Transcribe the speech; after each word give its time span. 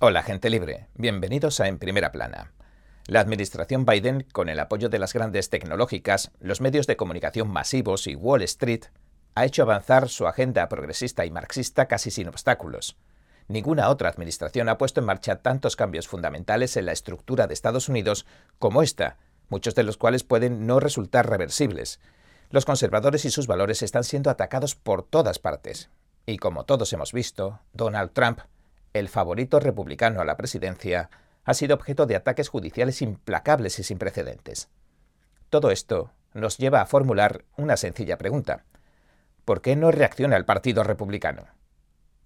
Hola 0.00 0.22
gente 0.22 0.48
libre, 0.48 0.86
bienvenidos 0.94 1.58
a 1.58 1.66
En 1.66 1.80
Primera 1.80 2.12
Plana. 2.12 2.52
La 3.08 3.18
administración 3.18 3.84
Biden, 3.84 4.28
con 4.30 4.48
el 4.48 4.60
apoyo 4.60 4.88
de 4.88 5.00
las 5.00 5.12
grandes 5.12 5.50
tecnológicas, 5.50 6.30
los 6.38 6.60
medios 6.60 6.86
de 6.86 6.96
comunicación 6.96 7.48
masivos 7.48 8.06
y 8.06 8.14
Wall 8.14 8.42
Street, 8.42 8.84
ha 9.34 9.44
hecho 9.44 9.62
avanzar 9.62 10.08
su 10.08 10.28
agenda 10.28 10.68
progresista 10.68 11.26
y 11.26 11.32
marxista 11.32 11.86
casi 11.86 12.12
sin 12.12 12.28
obstáculos. 12.28 12.96
Ninguna 13.48 13.88
otra 13.88 14.08
administración 14.08 14.68
ha 14.68 14.78
puesto 14.78 15.00
en 15.00 15.06
marcha 15.06 15.42
tantos 15.42 15.74
cambios 15.74 16.06
fundamentales 16.06 16.76
en 16.76 16.86
la 16.86 16.92
estructura 16.92 17.48
de 17.48 17.54
Estados 17.54 17.88
Unidos 17.88 18.24
como 18.60 18.82
esta, 18.84 19.16
muchos 19.48 19.74
de 19.74 19.82
los 19.82 19.96
cuales 19.96 20.22
pueden 20.22 20.64
no 20.64 20.78
resultar 20.78 21.28
reversibles. 21.28 21.98
Los 22.50 22.66
conservadores 22.66 23.24
y 23.24 23.32
sus 23.32 23.48
valores 23.48 23.82
están 23.82 24.04
siendo 24.04 24.30
atacados 24.30 24.76
por 24.76 25.02
todas 25.02 25.40
partes. 25.40 25.90
Y 26.24 26.36
como 26.36 26.66
todos 26.66 26.92
hemos 26.92 27.12
visto, 27.12 27.58
Donald 27.72 28.12
Trump 28.12 28.38
el 28.98 29.08
favorito 29.08 29.60
republicano 29.60 30.20
a 30.20 30.24
la 30.24 30.36
presidencia, 30.36 31.10
ha 31.44 31.54
sido 31.54 31.74
objeto 31.74 32.06
de 32.06 32.16
ataques 32.16 32.48
judiciales 32.48 33.00
implacables 33.00 33.78
y 33.78 33.82
sin 33.82 33.98
precedentes. 33.98 34.68
Todo 35.50 35.70
esto 35.70 36.10
nos 36.34 36.58
lleva 36.58 36.82
a 36.82 36.86
formular 36.86 37.44
una 37.56 37.76
sencilla 37.76 38.18
pregunta. 38.18 38.64
¿Por 39.44 39.62
qué 39.62 39.76
no 39.76 39.90
reacciona 39.90 40.36
el 40.36 40.44
Partido 40.44 40.84
Republicano? 40.84 41.46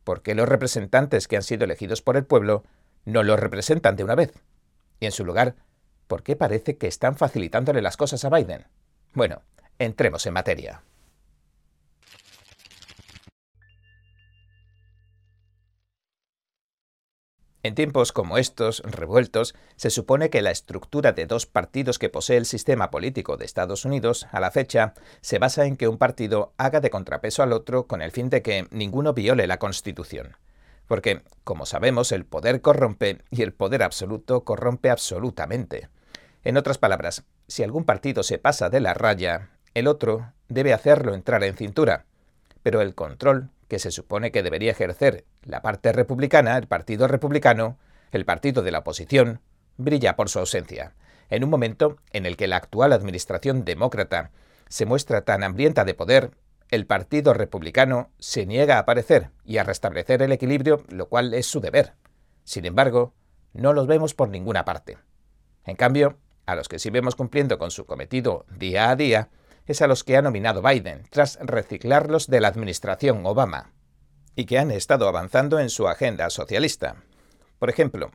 ¿Por 0.02 0.22
qué 0.22 0.34
los 0.34 0.48
representantes 0.48 1.28
que 1.28 1.36
han 1.36 1.44
sido 1.44 1.64
elegidos 1.64 2.02
por 2.02 2.16
el 2.16 2.24
pueblo 2.24 2.64
no 3.04 3.22
lo 3.22 3.36
representan 3.36 3.94
de 3.94 4.04
una 4.04 4.16
vez? 4.16 4.32
Y 4.98 5.06
en 5.06 5.12
su 5.12 5.24
lugar, 5.24 5.54
¿por 6.08 6.22
qué 6.22 6.34
parece 6.34 6.76
que 6.76 6.88
están 6.88 7.16
facilitándole 7.16 7.80
las 7.80 7.96
cosas 7.96 8.24
a 8.24 8.30
Biden? 8.30 8.66
Bueno, 9.14 9.42
entremos 9.78 10.26
en 10.26 10.34
materia. 10.34 10.82
En 17.64 17.76
tiempos 17.76 18.10
como 18.10 18.38
estos, 18.38 18.82
revueltos, 18.84 19.54
se 19.76 19.90
supone 19.90 20.30
que 20.30 20.42
la 20.42 20.50
estructura 20.50 21.12
de 21.12 21.26
dos 21.26 21.46
partidos 21.46 22.00
que 22.00 22.08
posee 22.08 22.36
el 22.36 22.44
sistema 22.44 22.90
político 22.90 23.36
de 23.36 23.44
Estados 23.44 23.84
Unidos, 23.84 24.26
a 24.32 24.40
la 24.40 24.50
fecha, 24.50 24.94
se 25.20 25.38
basa 25.38 25.64
en 25.66 25.76
que 25.76 25.86
un 25.86 25.96
partido 25.96 26.54
haga 26.56 26.80
de 26.80 26.90
contrapeso 26.90 27.40
al 27.40 27.52
otro 27.52 27.86
con 27.86 28.02
el 28.02 28.10
fin 28.10 28.30
de 28.30 28.42
que 28.42 28.66
ninguno 28.72 29.14
viole 29.14 29.46
la 29.46 29.60
Constitución. 29.60 30.36
Porque, 30.88 31.22
como 31.44 31.64
sabemos, 31.64 32.10
el 32.10 32.24
poder 32.24 32.62
corrompe 32.62 33.18
y 33.30 33.42
el 33.42 33.52
poder 33.52 33.84
absoluto 33.84 34.42
corrompe 34.42 34.90
absolutamente. 34.90 35.88
En 36.42 36.56
otras 36.56 36.78
palabras, 36.78 37.22
si 37.46 37.62
algún 37.62 37.84
partido 37.84 38.24
se 38.24 38.38
pasa 38.38 38.70
de 38.70 38.80
la 38.80 38.92
raya, 38.92 39.50
el 39.74 39.86
otro 39.86 40.32
debe 40.48 40.72
hacerlo 40.72 41.14
entrar 41.14 41.44
en 41.44 41.54
cintura. 41.54 42.06
Pero 42.62 42.80
el 42.80 42.94
control 42.94 43.50
que 43.68 43.78
se 43.78 43.90
supone 43.90 44.32
que 44.32 44.42
debería 44.42 44.72
ejercer 44.72 45.24
la 45.42 45.62
parte 45.62 45.92
republicana, 45.92 46.56
el 46.58 46.66
Partido 46.66 47.08
Republicano, 47.08 47.78
el 48.10 48.24
partido 48.24 48.62
de 48.62 48.70
la 48.70 48.80
oposición, 48.80 49.40
brilla 49.78 50.16
por 50.16 50.28
su 50.28 50.38
ausencia, 50.38 50.94
en 51.30 51.44
un 51.44 51.50
momento 51.50 51.96
en 52.12 52.26
el 52.26 52.36
que 52.36 52.46
la 52.46 52.56
actual 52.56 52.92
administración 52.92 53.64
demócrata 53.64 54.30
se 54.68 54.84
muestra 54.84 55.22
tan 55.22 55.42
hambrienta 55.42 55.84
de 55.84 55.94
poder, 55.94 56.32
el 56.70 56.86
Partido 56.86 57.34
Republicano 57.34 58.10
se 58.18 58.46
niega 58.46 58.76
a 58.76 58.80
aparecer 58.80 59.30
y 59.44 59.58
a 59.58 59.64
restablecer 59.64 60.22
el 60.22 60.32
equilibrio, 60.32 60.84
lo 60.88 61.08
cual 61.08 61.32
es 61.34 61.46
su 61.46 61.60
deber. 61.60 61.94
Sin 62.44 62.66
embargo, 62.66 63.14
no 63.52 63.72
los 63.72 63.86
vemos 63.86 64.14
por 64.14 64.28
ninguna 64.28 64.64
parte. 64.64 64.98
En 65.64 65.76
cambio, 65.76 66.18
a 66.46 66.54
los 66.54 66.68
que 66.68 66.78
sí 66.78 66.90
vemos 66.90 67.14
cumpliendo 67.14 67.58
con 67.58 67.70
su 67.70 67.86
cometido 67.86 68.44
día 68.58 68.90
a 68.90 68.96
día 68.96 69.30
es 69.66 69.82
a 69.82 69.86
los 69.86 70.04
que 70.04 70.16
ha 70.16 70.22
nominado 70.22 70.62
Biden, 70.62 71.04
tras 71.10 71.38
reciclarlos 71.40 72.26
de 72.26 72.40
la 72.40 72.48
administración 72.48 73.24
Obama, 73.26 73.72
y 74.34 74.46
que 74.46 74.58
han 74.58 74.70
estado 74.70 75.08
avanzando 75.08 75.60
en 75.60 75.70
su 75.70 75.88
agenda 75.88 76.28
socialista. 76.30 76.96
Por 77.58 77.70
ejemplo, 77.70 78.10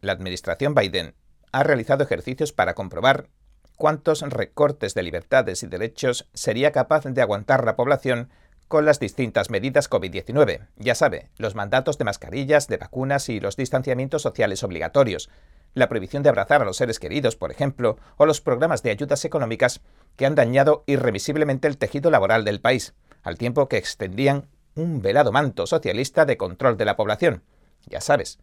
la 0.00 0.12
administración 0.12 0.74
Biden 0.74 1.14
ha 1.52 1.62
realizado 1.62 2.04
ejercicios 2.04 2.52
para 2.52 2.74
comprobar 2.74 3.28
cuántos 3.76 4.22
recortes 4.22 4.94
de 4.94 5.02
libertades 5.02 5.62
y 5.62 5.66
derechos 5.66 6.28
sería 6.32 6.72
capaz 6.72 7.04
de 7.04 7.22
aguantar 7.22 7.64
la 7.64 7.76
población 7.76 8.30
con 8.68 8.86
las 8.86 9.00
distintas 9.00 9.50
medidas 9.50 9.90
COVID-19. 9.90 10.68
Ya 10.76 10.94
sabe, 10.94 11.30
los 11.36 11.54
mandatos 11.54 11.98
de 11.98 12.04
mascarillas, 12.04 12.68
de 12.68 12.78
vacunas 12.78 13.28
y 13.28 13.38
los 13.38 13.56
distanciamientos 13.56 14.22
sociales 14.22 14.62
obligatorios, 14.62 15.28
la 15.74 15.88
prohibición 15.88 16.22
de 16.22 16.30
abrazar 16.30 16.62
a 16.62 16.64
los 16.64 16.76
seres 16.76 16.98
queridos, 16.98 17.36
por 17.36 17.50
ejemplo, 17.50 17.98
o 18.16 18.24
los 18.24 18.40
programas 18.40 18.82
de 18.82 18.90
ayudas 18.90 19.24
económicas 19.24 19.80
que 20.16 20.26
han 20.26 20.34
dañado 20.34 20.84
irremisiblemente 20.86 21.68
el 21.68 21.78
tejido 21.78 22.10
laboral 22.10 22.44
del 22.44 22.60
país, 22.60 22.94
al 23.22 23.38
tiempo 23.38 23.68
que 23.68 23.78
extendían 23.78 24.48
un 24.74 25.02
velado 25.02 25.32
manto 25.32 25.66
socialista 25.66 26.24
de 26.24 26.36
control 26.36 26.76
de 26.76 26.84
la 26.84 26.96
población. 26.96 27.42
Ya 27.86 28.00
sabes, 28.00 28.38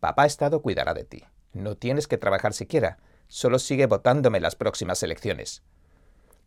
papá 0.00 0.26
Estado 0.26 0.62
cuidará 0.62 0.94
de 0.94 1.04
ti. 1.04 1.24
No 1.52 1.76
tienes 1.76 2.08
que 2.08 2.18
trabajar 2.18 2.52
siquiera, 2.52 2.98
solo 3.28 3.58
sigue 3.58 3.86
votándome 3.86 4.40
las 4.40 4.56
próximas 4.56 5.02
elecciones. 5.02 5.62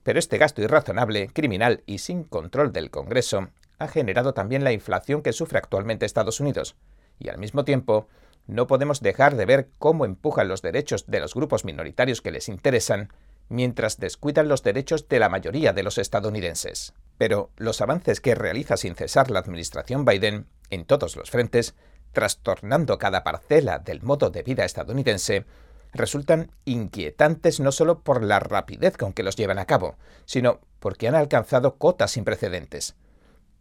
Pero 0.04 0.20
este 0.20 0.38
gasto 0.38 0.62
irrazonable, 0.62 1.30
criminal 1.30 1.84
y 1.86 1.98
sin 1.98 2.24
control 2.24 2.72
del 2.72 2.92
Congreso 2.92 3.50
ha 3.80 3.88
generado 3.88 4.34
también 4.34 4.64
la 4.64 4.72
inflación 4.72 5.22
que 5.22 5.34
sufre 5.34 5.58
actualmente 5.58 6.06
Estados 6.06 6.40
Unidos, 6.40 6.76
y 7.20 7.30
al 7.30 7.38
mismo 7.38 7.66
tiempo 7.66 8.08
no 8.48 8.68
podemos 8.68 9.02
dejar 9.02 9.36
de 9.36 9.46
ver 9.46 9.70
cómo 9.80 10.06
empujan 10.06 10.48
los 10.48 10.62
derechos 10.62 11.08
de 11.08 11.20
los 11.20 11.34
grupos 11.34 11.66
minoritarios 11.66 12.22
que 12.22 12.32
les 12.32 12.50
interesan, 12.50 13.10
mientras 13.50 13.98
descuidan 13.98 14.48
los 14.48 14.64
derechos 14.64 15.08
de 15.08 15.20
la 15.20 15.30
mayoría 15.30 15.74
de 15.74 15.84
los 15.84 15.98
estadounidenses. 15.98 16.94
Pero 17.18 17.52
los 17.58 17.82
avances 17.82 18.22
que 18.22 18.36
realiza 18.36 18.78
sin 18.78 18.96
cesar 18.96 19.32
la 19.32 19.40
administración 19.40 20.06
Biden 20.06 20.48
en 20.70 20.86
todos 20.86 21.16
los 21.16 21.30
frentes, 21.30 21.76
trastornando 22.12 22.98
cada 22.98 23.24
parcela 23.24 23.80
del 23.80 24.02
modo 24.02 24.30
de 24.30 24.44
vida 24.44 24.66
estadounidense, 24.66 25.46
resultan 25.94 26.52
inquietantes 26.66 27.60
no 27.60 27.72
solo 27.72 28.02
por 28.02 28.24
la 28.24 28.40
rapidez 28.40 28.98
con 28.98 29.14
que 29.14 29.24
los 29.24 29.36
llevan 29.36 29.60
a 29.60 29.66
cabo, 29.66 29.98
sino 30.26 30.60
porque 30.80 31.08
han 31.08 31.16
alcanzado 31.16 31.78
cotas 31.78 32.12
sin 32.12 32.26
precedentes. 32.26 32.96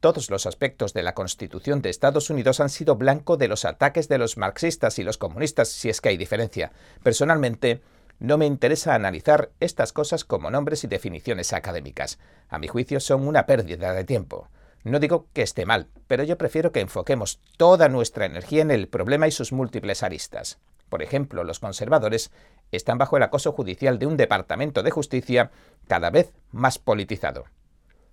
Todos 0.01 0.29
los 0.31 0.45
aspectos 0.45 0.93
de 0.93 1.03
la 1.03 1.15
Constitución 1.15 1.81
de 1.81 1.89
Estados 1.89 2.29
Unidos 2.29 2.61
han 2.61 2.69
sido 2.69 2.97
blanco 2.97 3.39
de 3.39 3.49
los 3.49 3.65
ataques 3.65 4.07
de 4.09 4.19
los 4.19 4.37
marxistas 4.37 4.99
y 4.99 5.03
los 5.03 5.17
comunistas, 5.17 5.69
si 5.69 5.89
es 5.89 6.03
que 6.03 6.11
hay 6.11 6.19
diferencia. 6.19 6.73
Personalmente, 7.03 7.81
no 8.19 8.39
me 8.39 8.47
interesa 8.47 8.95
analizar 8.95 9.51
estas 9.61 9.93
cosas 9.93 10.25
como 10.25 10.51
nombres 10.51 10.85
y 10.85 10.87
definiciones 10.87 11.53
académicas. 11.53 12.19
A 12.49 12.59
mi 12.59 12.69
juicio 12.69 13.01
son 13.01 13.27
una 13.27 13.47
pérdida 13.47 13.93
de 13.93 14.05
tiempo. 14.05 14.49
No 14.85 15.01
digo 15.01 15.29
que 15.33 15.43
esté 15.43 15.67
mal, 15.67 15.89
pero 16.07 16.25
yo 16.25 16.37
prefiero 16.37 16.71
que 16.71 16.81
enfoquemos 16.81 17.41
toda 17.57 17.89
nuestra 17.89 18.27
energía 18.27 18.63
en 18.63 18.71
el 18.71 18.89
problema 18.89 19.27
y 19.27 19.31
sus 19.31 19.53
múltiples 19.53 20.03
aristas. 20.03 20.59
Por 20.89 21.03
ejemplo, 21.03 21.43
los 21.43 21.59
conservadores 21.59 22.31
están 22.71 22.99
bajo 22.99 23.17
el 23.17 23.23
acoso 23.23 23.53
judicial 23.53 23.99
de 23.99 24.07
un 24.07 24.17
departamento 24.17 24.83
de 24.83 24.91
justicia 24.91 25.51
cada 25.89 26.11
vez 26.11 26.33
más 26.51 26.79
politizado. 26.79 27.47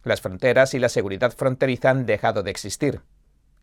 Las 0.03 0.21
fronteras 0.21 0.73
y 0.73 0.79
la 0.79 0.89
seguridad 0.89 1.31
fronteriza 1.31 1.89
han 1.89 2.05
dejado 2.05 2.41
de 2.41 2.51
existir. 2.51 3.01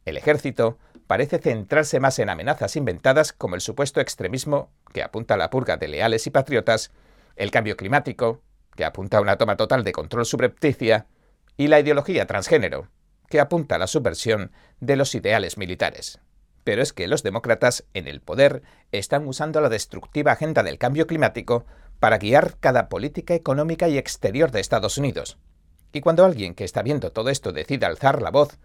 El 0.04 0.16
ejército 0.16 0.78
parece 1.08 1.38
centrarse 1.38 1.98
más 1.98 2.20
en 2.20 2.28
amenazas 2.28 2.76
inventadas 2.76 3.32
como 3.32 3.56
el 3.56 3.60
supuesto 3.60 4.00
extremismo, 4.00 4.70
que 4.92 5.02
apunta 5.02 5.34
a 5.34 5.38
la 5.38 5.50
purga 5.50 5.78
de 5.78 5.88
leales 5.88 6.26
y 6.28 6.30
patriotas, 6.30 6.92
el 7.34 7.50
cambio 7.50 7.76
climático, 7.76 8.42
que 8.76 8.84
apunta 8.84 9.18
a 9.18 9.22
una 9.22 9.38
toma 9.38 9.56
total 9.56 9.82
de 9.82 9.92
control 9.92 10.26
subrepticia, 10.26 11.06
y 11.56 11.66
la 11.66 11.80
ideología 11.80 12.26
transgénero, 12.26 12.88
que 13.28 13.40
apunta 13.40 13.74
a 13.74 13.78
la 13.78 13.86
subversión 13.86 14.52
de 14.80 14.96
los 14.96 15.14
ideales 15.14 15.56
militares. 15.56 16.20
Pero 16.62 16.82
es 16.82 16.92
que 16.92 17.08
los 17.08 17.22
demócratas 17.22 17.84
en 17.94 18.06
el 18.06 18.20
poder 18.20 18.62
están 18.92 19.26
usando 19.26 19.62
la 19.62 19.70
destructiva 19.70 20.32
agenda 20.32 20.62
del 20.62 20.78
cambio 20.78 21.06
climático 21.06 21.64
para 22.00 22.18
guiar 22.18 22.58
cada 22.60 22.90
política 22.90 23.34
económica 23.34 23.88
y 23.88 23.96
exterior 23.96 24.50
de 24.50 24.60
Estados 24.60 24.98
Unidos. 24.98 25.38
Y 25.90 26.02
cuando 26.02 26.26
alguien 26.26 26.54
que 26.54 26.64
está 26.64 26.82
viendo 26.82 27.12
todo 27.12 27.30
esto 27.30 27.52
decide 27.52 27.86
alzar 27.86 28.20
la 28.20 28.30
voz, 28.30 28.58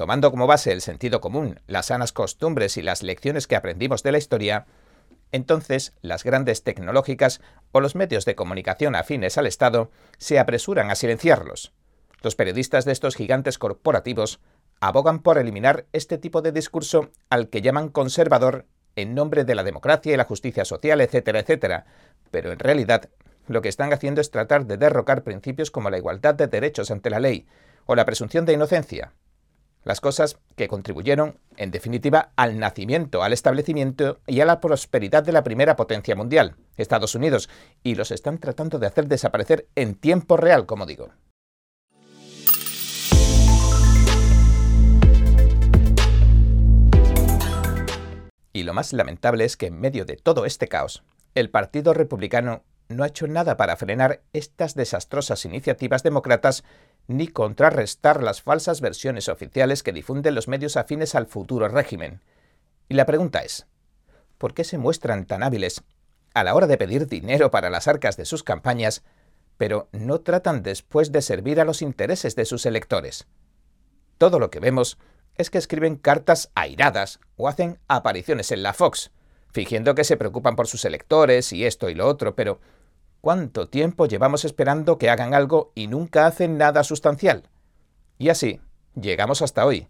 tomando 0.00 0.30
como 0.30 0.46
base 0.46 0.72
el 0.72 0.80
sentido 0.80 1.20
común, 1.20 1.60
las 1.66 1.88
sanas 1.88 2.14
costumbres 2.14 2.78
y 2.78 2.82
las 2.82 3.02
lecciones 3.02 3.46
que 3.46 3.54
aprendimos 3.54 4.02
de 4.02 4.12
la 4.12 4.16
historia, 4.16 4.64
entonces 5.30 5.92
las 6.00 6.24
grandes 6.24 6.64
tecnológicas 6.64 7.42
o 7.70 7.82
los 7.82 7.96
medios 7.96 8.24
de 8.24 8.34
comunicación 8.34 8.96
afines 8.96 9.36
al 9.36 9.46
Estado 9.46 9.90
se 10.16 10.38
apresuran 10.38 10.90
a 10.90 10.94
silenciarlos. 10.94 11.74
Los 12.22 12.34
periodistas 12.34 12.86
de 12.86 12.92
estos 12.92 13.14
gigantes 13.14 13.58
corporativos 13.58 14.40
abogan 14.80 15.18
por 15.18 15.36
eliminar 15.36 15.84
este 15.92 16.16
tipo 16.16 16.40
de 16.40 16.52
discurso 16.52 17.10
al 17.28 17.50
que 17.50 17.60
llaman 17.60 17.90
conservador 17.90 18.64
en 18.96 19.14
nombre 19.14 19.44
de 19.44 19.54
la 19.54 19.64
democracia 19.64 20.14
y 20.14 20.16
la 20.16 20.24
justicia 20.24 20.64
social, 20.64 21.02
etcétera, 21.02 21.40
etcétera, 21.40 21.84
pero 22.30 22.52
en 22.52 22.58
realidad 22.58 23.10
lo 23.48 23.60
que 23.60 23.68
están 23.68 23.92
haciendo 23.92 24.22
es 24.22 24.30
tratar 24.30 24.64
de 24.64 24.78
derrocar 24.78 25.24
principios 25.24 25.70
como 25.70 25.90
la 25.90 25.98
igualdad 25.98 26.36
de 26.36 26.46
derechos 26.46 26.90
ante 26.90 27.10
la 27.10 27.20
ley 27.20 27.46
o 27.84 27.94
la 27.94 28.06
presunción 28.06 28.46
de 28.46 28.54
inocencia. 28.54 29.12
Las 29.82 30.02
cosas 30.02 30.36
que 30.56 30.68
contribuyeron, 30.68 31.38
en 31.56 31.70
definitiva, 31.70 32.32
al 32.36 32.58
nacimiento, 32.58 33.22
al 33.22 33.32
establecimiento 33.32 34.18
y 34.26 34.40
a 34.40 34.44
la 34.44 34.60
prosperidad 34.60 35.22
de 35.22 35.32
la 35.32 35.42
primera 35.42 35.74
potencia 35.74 36.14
mundial, 36.14 36.56
Estados 36.76 37.14
Unidos, 37.14 37.48
y 37.82 37.94
los 37.94 38.10
están 38.10 38.38
tratando 38.38 38.78
de 38.78 38.86
hacer 38.86 39.06
desaparecer 39.06 39.68
en 39.76 39.94
tiempo 39.94 40.36
real, 40.36 40.66
como 40.66 40.84
digo. 40.84 41.08
Y 48.52 48.64
lo 48.64 48.74
más 48.74 48.92
lamentable 48.92 49.46
es 49.46 49.56
que 49.56 49.66
en 49.66 49.80
medio 49.80 50.04
de 50.04 50.16
todo 50.16 50.44
este 50.44 50.68
caos, 50.68 51.02
el 51.34 51.48
Partido 51.48 51.94
Republicano 51.94 52.64
no 52.90 53.04
ha 53.04 53.06
hecho 53.06 53.26
nada 53.26 53.56
para 53.56 53.76
frenar 53.76 54.20
estas 54.32 54.74
desastrosas 54.74 55.44
iniciativas 55.44 56.02
demócratas 56.02 56.64
ni 57.06 57.28
contrarrestar 57.28 58.22
las 58.22 58.42
falsas 58.42 58.80
versiones 58.80 59.28
oficiales 59.28 59.82
que 59.82 59.92
difunden 59.92 60.34
los 60.34 60.48
medios 60.48 60.76
afines 60.76 61.14
al 61.14 61.26
futuro 61.26 61.68
régimen. 61.68 62.20
Y 62.88 62.94
la 62.94 63.06
pregunta 63.06 63.40
es, 63.40 63.66
¿por 64.38 64.54
qué 64.54 64.64
se 64.64 64.76
muestran 64.76 65.24
tan 65.24 65.42
hábiles 65.42 65.82
a 66.34 66.44
la 66.44 66.54
hora 66.54 66.66
de 66.66 66.78
pedir 66.78 67.06
dinero 67.06 67.50
para 67.50 67.70
las 67.70 67.88
arcas 67.88 68.16
de 68.16 68.24
sus 68.24 68.42
campañas, 68.42 69.02
pero 69.56 69.88
no 69.92 70.20
tratan 70.20 70.62
después 70.62 71.12
de 71.12 71.22
servir 71.22 71.60
a 71.60 71.64
los 71.64 71.82
intereses 71.82 72.34
de 72.34 72.44
sus 72.44 72.66
electores? 72.66 73.26
Todo 74.18 74.38
lo 74.38 74.50
que 74.50 74.60
vemos 74.60 74.98
es 75.36 75.48
que 75.48 75.58
escriben 75.58 75.96
cartas 75.96 76.50
airadas 76.54 77.20
o 77.36 77.48
hacen 77.48 77.78
apariciones 77.86 78.50
en 78.50 78.62
la 78.62 78.72
Fox, 78.72 79.12
fingiendo 79.52 79.94
que 79.94 80.04
se 80.04 80.16
preocupan 80.16 80.56
por 80.56 80.66
sus 80.66 80.84
electores 80.84 81.52
y 81.52 81.64
esto 81.64 81.88
y 81.88 81.94
lo 81.94 82.06
otro, 82.06 82.34
pero 82.34 82.60
¿cuánto 83.20 83.68
tiempo 83.68 84.06
llevamos 84.06 84.44
esperando 84.44 84.98
que 84.98 85.10
hagan 85.10 85.34
algo 85.34 85.72
y 85.74 85.86
nunca 85.86 86.26
hacen 86.26 86.58
nada 86.58 86.84
sustancial? 86.84 87.48
Y 88.18 88.28
así, 88.28 88.60
llegamos 88.94 89.42
hasta 89.42 89.64
hoy, 89.64 89.88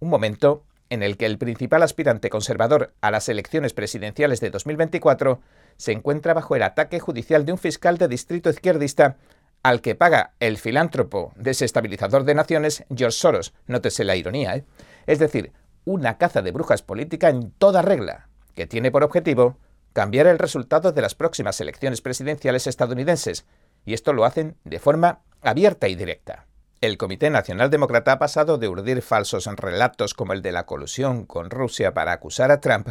un 0.00 0.08
momento 0.08 0.64
en 0.90 1.02
el 1.02 1.16
que 1.16 1.26
el 1.26 1.38
principal 1.38 1.82
aspirante 1.82 2.30
conservador 2.30 2.94
a 3.00 3.10
las 3.10 3.28
elecciones 3.28 3.74
presidenciales 3.74 4.40
de 4.40 4.50
2024 4.50 5.40
se 5.76 5.92
encuentra 5.92 6.34
bajo 6.34 6.56
el 6.56 6.62
ataque 6.62 6.98
judicial 6.98 7.44
de 7.44 7.52
un 7.52 7.58
fiscal 7.58 7.98
de 7.98 8.08
distrito 8.08 8.50
izquierdista 8.50 9.16
al 9.62 9.80
que 9.80 9.94
paga 9.94 10.32
el 10.40 10.56
filántropo 10.56 11.32
desestabilizador 11.36 12.24
de 12.24 12.34
naciones 12.34 12.84
George 12.94 13.18
Soros, 13.18 13.54
nótese 13.66 14.04
la 14.04 14.16
ironía, 14.16 14.56
¿eh? 14.56 14.64
es 15.06 15.18
decir, 15.18 15.52
una 15.84 16.16
caza 16.18 16.42
de 16.42 16.52
brujas 16.52 16.82
política 16.82 17.28
en 17.28 17.50
toda 17.52 17.82
regla, 17.82 18.28
que 18.54 18.66
tiene 18.66 18.90
por 18.90 19.04
objetivo 19.04 19.56
cambiar 19.98 20.28
el 20.28 20.38
resultado 20.38 20.92
de 20.92 21.02
las 21.02 21.16
próximas 21.16 21.60
elecciones 21.60 22.02
presidenciales 22.02 22.68
estadounidenses, 22.68 23.46
y 23.84 23.94
esto 23.94 24.12
lo 24.12 24.24
hacen 24.24 24.56
de 24.62 24.78
forma 24.78 25.22
abierta 25.42 25.88
y 25.88 25.96
directa. 25.96 26.46
El 26.80 26.96
Comité 26.98 27.30
Nacional 27.30 27.68
Demócrata 27.68 28.12
ha 28.12 28.18
pasado 28.20 28.58
de 28.58 28.68
urdir 28.68 29.02
falsos 29.02 29.46
relatos 29.46 30.14
como 30.14 30.34
el 30.34 30.40
de 30.40 30.52
la 30.52 30.66
colusión 30.66 31.26
con 31.26 31.50
Rusia 31.50 31.94
para 31.94 32.12
acusar 32.12 32.52
a 32.52 32.60
Trump 32.60 32.90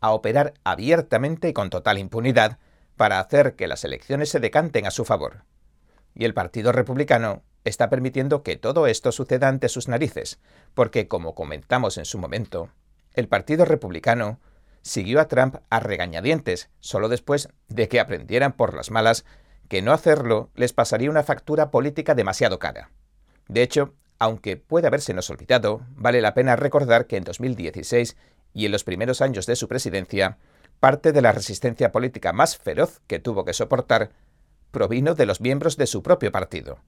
a 0.00 0.10
operar 0.12 0.54
abiertamente 0.64 1.50
y 1.50 1.52
con 1.52 1.68
total 1.68 1.98
impunidad 1.98 2.56
para 2.96 3.20
hacer 3.20 3.54
que 3.54 3.68
las 3.68 3.84
elecciones 3.84 4.30
se 4.30 4.40
decanten 4.40 4.86
a 4.86 4.90
su 4.90 5.04
favor. 5.04 5.44
Y 6.14 6.24
el 6.24 6.32
Partido 6.32 6.72
Republicano 6.72 7.42
está 7.64 7.90
permitiendo 7.90 8.42
que 8.42 8.56
todo 8.56 8.86
esto 8.86 9.12
suceda 9.12 9.48
ante 9.48 9.68
sus 9.68 9.86
narices, 9.86 10.40
porque, 10.72 11.08
como 11.08 11.34
comentamos 11.34 11.98
en 11.98 12.06
su 12.06 12.16
momento, 12.16 12.70
el 13.12 13.28
Partido 13.28 13.66
Republicano 13.66 14.40
siguió 14.88 15.20
a 15.20 15.28
Trump 15.28 15.56
a 15.68 15.80
regañadientes 15.80 16.70
solo 16.80 17.08
después 17.08 17.50
de 17.68 17.88
que 17.88 18.00
aprendieran 18.00 18.52
por 18.52 18.74
las 18.74 18.90
malas 18.90 19.24
que 19.68 19.82
no 19.82 19.92
hacerlo 19.92 20.50
les 20.54 20.72
pasaría 20.72 21.10
una 21.10 21.22
factura 21.22 21.70
política 21.70 22.14
demasiado 22.14 22.58
cara. 22.58 22.90
De 23.48 23.62
hecho, 23.62 23.94
aunque 24.18 24.56
puede 24.56 24.86
habérsenos 24.86 25.28
olvidado, 25.30 25.82
vale 25.90 26.22
la 26.22 26.34
pena 26.34 26.56
recordar 26.56 27.06
que 27.06 27.16
en 27.16 27.24
2016 27.24 28.16
y 28.54 28.66
en 28.66 28.72
los 28.72 28.82
primeros 28.82 29.20
años 29.20 29.46
de 29.46 29.56
su 29.56 29.68
presidencia, 29.68 30.38
parte 30.80 31.12
de 31.12 31.22
la 31.22 31.32
resistencia 31.32 31.92
política 31.92 32.32
más 32.32 32.56
feroz 32.56 33.00
que 33.06 33.18
tuvo 33.18 33.44
que 33.44 33.52
soportar 33.52 34.10
provino 34.70 35.14
de 35.14 35.26
los 35.26 35.40
miembros 35.40 35.76
de 35.76 35.86
su 35.86 36.02
propio 36.02 36.32
partido. 36.32 36.78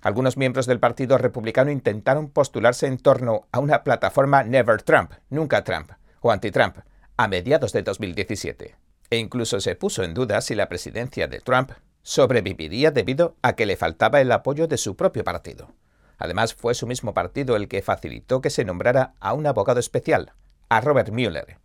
Algunos 0.00 0.36
miembros 0.36 0.66
del 0.66 0.80
Partido 0.80 1.16
Republicano 1.16 1.70
intentaron 1.70 2.28
postularse 2.28 2.86
en 2.86 2.98
torno 2.98 3.46
a 3.52 3.58
una 3.58 3.84
plataforma 3.84 4.42
Never 4.42 4.82
Trump, 4.82 5.12
nunca 5.30 5.64
Trump, 5.64 5.92
o 6.20 6.30
anti-Trump, 6.30 6.78
a 7.16 7.28
mediados 7.28 7.72
de 7.72 7.82
2017. 7.82 8.76
E 9.10 9.16
incluso 9.16 9.60
se 9.60 9.76
puso 9.76 10.02
en 10.02 10.14
duda 10.14 10.40
si 10.40 10.54
la 10.54 10.68
presidencia 10.68 11.28
de 11.28 11.40
Trump 11.40 11.72
sobreviviría 12.02 12.90
debido 12.90 13.36
a 13.42 13.54
que 13.54 13.66
le 13.66 13.76
faltaba 13.76 14.20
el 14.20 14.32
apoyo 14.32 14.66
de 14.66 14.76
su 14.76 14.96
propio 14.96 15.24
partido. 15.24 15.72
Además, 16.18 16.54
fue 16.54 16.74
su 16.74 16.86
mismo 16.86 17.14
partido 17.14 17.56
el 17.56 17.68
que 17.68 17.82
facilitó 17.82 18.40
que 18.40 18.50
se 18.50 18.64
nombrara 18.64 19.14
a 19.20 19.32
un 19.32 19.46
abogado 19.46 19.80
especial, 19.80 20.32
a 20.68 20.80
Robert 20.80 21.10
Mueller, 21.10 21.58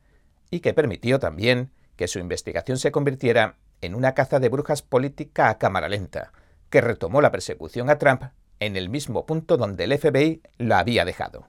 y 0.50 0.62
que 0.62 0.74
permitió 0.74 1.20
también 1.20 1.72
que 1.96 2.08
su 2.08 2.20
investigación 2.20 2.78
se 2.78 2.92
convirtiera 2.92 3.58
en 3.82 3.96
una 3.96 4.14
caza 4.14 4.40
de 4.40 4.50
brujas 4.50 4.82
política 4.82 5.50
a 5.50 5.58
cámara 5.58 5.90
lenta, 5.90 6.32
que 6.70 6.82
retomó 6.82 7.22
la 7.22 7.32
persecución 7.32 7.90
a 7.90 7.98
Trump 7.98 8.24
en 8.60 8.76
el 8.76 8.90
mismo 8.90 9.26
punto 9.26 9.58
donde 9.58 9.86
el 9.86 9.98
FBI 9.98 10.42
la 10.58 10.80
había 10.80 11.06
dejado. 11.06 11.48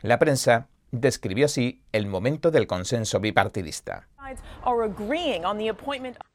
La 0.00 0.18
prensa 0.18 0.68
describió 0.90 1.46
así 1.46 1.82
el 1.92 2.06
momento 2.06 2.50
del 2.50 2.66
consenso 2.66 3.20
bipartidista. 3.20 4.08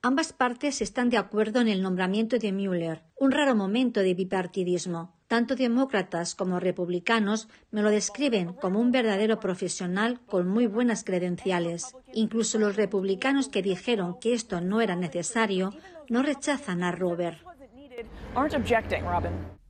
Ambas 0.02 0.34
partes 0.34 0.82
están 0.82 1.10
de 1.10 1.18
acuerdo 1.18 1.62
en 1.62 1.68
el 1.68 1.82
nombramiento 1.82 2.38
de 2.40 2.52
Mueller, 2.52 3.04
un 3.20 3.32
raro 3.32 3.56
momento 3.56 4.00
de 4.00 4.14
bipartidismo. 4.14 5.14
Tanto 5.28 5.56
demócratas 5.56 6.36
como 6.36 6.60
republicanos 6.60 7.48
me 7.72 7.82
lo 7.82 7.90
describen 7.90 8.54
como 8.54 8.80
un 8.80 8.92
verdadero 8.92 9.40
profesional 9.40 10.20
con 10.28 10.48
muy 10.48 10.68
buenas 10.68 11.04
credenciales. 11.04 11.96
Incluso 12.14 12.60
los 12.60 12.76
republicanos 12.76 13.50
que 13.50 13.64
dijeron 13.64 14.20
que 14.20 14.34
esto 14.34 14.62
no 14.62 14.82
era 14.82 14.96
necesario 14.96 15.74
no 16.10 16.22
rechazan 16.22 16.84
a 16.84 16.92
Robert. 16.92 17.40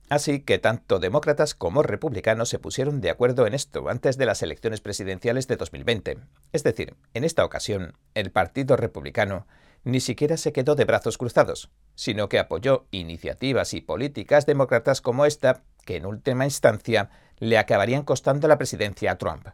Así 0.08 0.40
que 0.40 0.58
tanto 0.58 0.98
demócratas 0.98 1.54
como 1.54 1.82
republicanos 1.82 2.50
se 2.50 2.58
pusieron 2.58 3.00
de 3.00 3.10
acuerdo 3.10 3.46
en 3.46 3.54
esto 3.54 3.88
antes 3.88 4.18
de 4.18 4.26
las 4.26 4.42
elecciones 4.42 4.80
presidenciales 4.80 5.48
de 5.48 5.56
2020. 5.56 6.18
Es 6.52 6.62
decir, 6.62 6.94
en 7.14 7.24
esta 7.24 7.44
ocasión, 7.44 7.94
el 8.14 8.30
Partido 8.30 8.76
Republicano 8.76 9.46
ni 9.82 10.00
siquiera 10.00 10.36
se 10.36 10.52
quedó 10.52 10.74
de 10.74 10.84
brazos 10.84 11.18
cruzados, 11.18 11.70
sino 11.94 12.28
que 12.28 12.38
apoyó 12.38 12.86
iniciativas 12.90 13.74
y 13.74 13.80
políticas 13.80 14.46
demócratas 14.46 15.00
como 15.00 15.26
esta, 15.26 15.62
que 15.84 15.96
en 15.96 16.06
última 16.06 16.44
instancia 16.44 17.10
le 17.38 17.58
acabarían 17.58 18.02
costando 18.02 18.48
la 18.48 18.58
presidencia 18.58 19.12
a 19.12 19.18
Trump. 19.18 19.48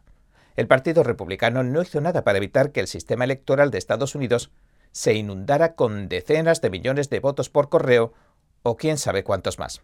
El 0.55 0.67
Partido 0.67 1.03
Republicano 1.03 1.63
no 1.63 1.81
hizo 1.81 2.01
nada 2.01 2.23
para 2.23 2.37
evitar 2.37 2.71
que 2.71 2.81
el 2.81 2.87
sistema 2.87 3.23
electoral 3.23 3.71
de 3.71 3.77
Estados 3.77 4.15
Unidos 4.15 4.51
se 4.91 5.13
inundara 5.13 5.75
con 5.75 6.09
decenas 6.09 6.61
de 6.61 6.69
millones 6.69 7.09
de 7.09 7.19
votos 7.19 7.49
por 7.49 7.69
correo 7.69 8.13
o 8.63 8.75
quién 8.77 8.97
sabe 8.97 9.23
cuántos 9.23 9.59
más. 9.59 9.81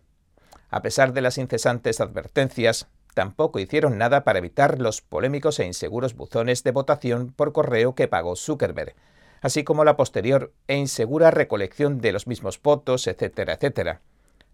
A 0.70 0.82
pesar 0.82 1.14
de 1.14 1.22
las 1.22 1.38
incesantes 1.38 2.02
advertencias, 2.02 2.88
tampoco 3.14 3.60
hicieron 3.60 3.98
nada 3.98 4.24
para 4.24 4.40
evitar 4.40 4.80
los 4.80 5.02
polémicos 5.02 5.60
e 5.60 5.66
inseguros 5.66 6.16
buzones 6.16 6.64
de 6.64 6.72
votación 6.72 7.34
por 7.36 7.54
correo 7.54 7.96
que 7.96 8.08
pagó 8.08 8.36
Zuckerberg, 8.36 8.96
así 9.42 9.64
como 9.64 9.86
la 9.86 9.98
posterior 9.98 10.54
e 10.68 10.76
insegura 10.76 11.32
recolección 11.32 12.00
de 12.00 12.12
los 12.12 12.28
mismos 12.28 12.62
votos, 12.62 13.08
etcétera, 13.08 13.54
etcétera. 13.54 14.02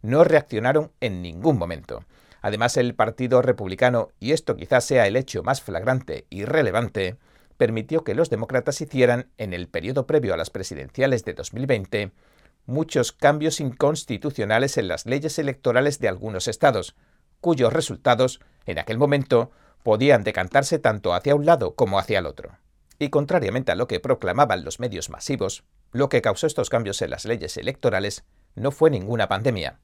No 0.01 0.23
reaccionaron 0.23 0.91
en 1.01 1.21
ningún 1.21 1.57
momento. 1.57 2.05
Además, 2.41 2.77
el 2.77 2.93
Partido 2.93 3.41
Republicano, 3.41 4.09
y 4.19 4.33
esto 4.33 4.55
quizás 4.55 4.83
sea 4.85 5.07
el 5.07 5.15
hecho 5.15 5.43
más 5.43 5.61
flagrante 5.61 6.25
y 6.29 6.43
relevante, 6.45 7.17
permitió 7.57 8.03
que 8.03 8.15
los 8.15 8.29
demócratas 8.29 8.81
hicieran, 8.81 9.29
en 9.37 9.53
el 9.53 9.67
periodo 9.67 10.05
previo 10.05 10.33
a 10.33 10.37
las 10.37 10.49
presidenciales 10.49 11.23
de 11.23 11.33
2020, 11.33 12.11
muchos 12.65 13.11
cambios 13.11 13.59
inconstitucionales 13.59 14.77
en 14.77 14.87
las 14.87 15.05
leyes 15.05 15.37
electorales 15.39 15.99
de 15.99 16.07
algunos 16.07 16.47
estados, 16.47 16.95
cuyos 17.41 17.73
resultados, 17.73 18.39
en 18.65 18.79
aquel 18.79 18.97
momento, 18.97 19.51
podían 19.83 20.23
decantarse 20.23 20.79
tanto 20.79 21.13
hacia 21.13 21.35
un 21.35 21.45
lado 21.45 21.75
como 21.75 21.99
hacia 21.99 22.19
el 22.19 22.25
otro. 22.25 22.57
Y 22.99 23.09
contrariamente 23.09 23.71
a 23.71 23.75
lo 23.75 23.87
que 23.87 23.99
proclamaban 23.99 24.63
los 24.63 24.79
medios 24.79 25.09
masivos, 25.09 25.63
lo 25.91 26.09
que 26.09 26.21
causó 26.21 26.47
estos 26.47 26.69
cambios 26.69 27.01
en 27.01 27.09
las 27.09 27.25
leyes 27.25 27.57
electorales 27.57 28.23
no 28.55 28.71
fue 28.71 28.89
ninguna 28.89 29.27
pandemia. 29.27 29.79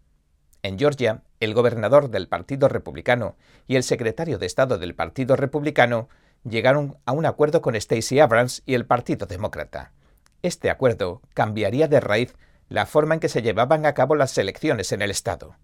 En 0.62 0.78
Georgia, 0.78 1.24
el 1.40 1.54
gobernador 1.54 2.10
del 2.10 2.28
Partido 2.28 2.68
Republicano 2.68 3.36
y 3.68 3.76
el 3.76 3.84
secretario 3.84 4.38
de 4.38 4.46
Estado 4.46 4.78
del 4.78 4.96
Partido 4.96 5.36
Republicano 5.36 6.10
llegaron 6.44 6.98
a 7.06 7.12
un 7.12 7.26
acuerdo 7.26 7.62
con 7.62 7.80
Stacey 7.80 8.20
Abrams 8.20 8.62
y 8.66 8.74
el 8.74 8.86
Partido 8.86 9.26
Demócrata. 9.26 9.94
Este 10.42 10.70
acuerdo 10.70 11.22
cambiaría 11.34 11.88
de 11.88 12.00
raíz 12.00 12.36
la 12.70 12.86
forma 12.86 13.16
en 13.16 13.20
que 13.20 13.30
se 13.30 13.42
llevaban 13.42 13.86
a 13.86 13.94
cabo 13.94 14.16
las 14.16 14.38
elecciones 14.38 14.92
en 14.92 15.02
el 15.02 15.12
Estado. 15.12 15.56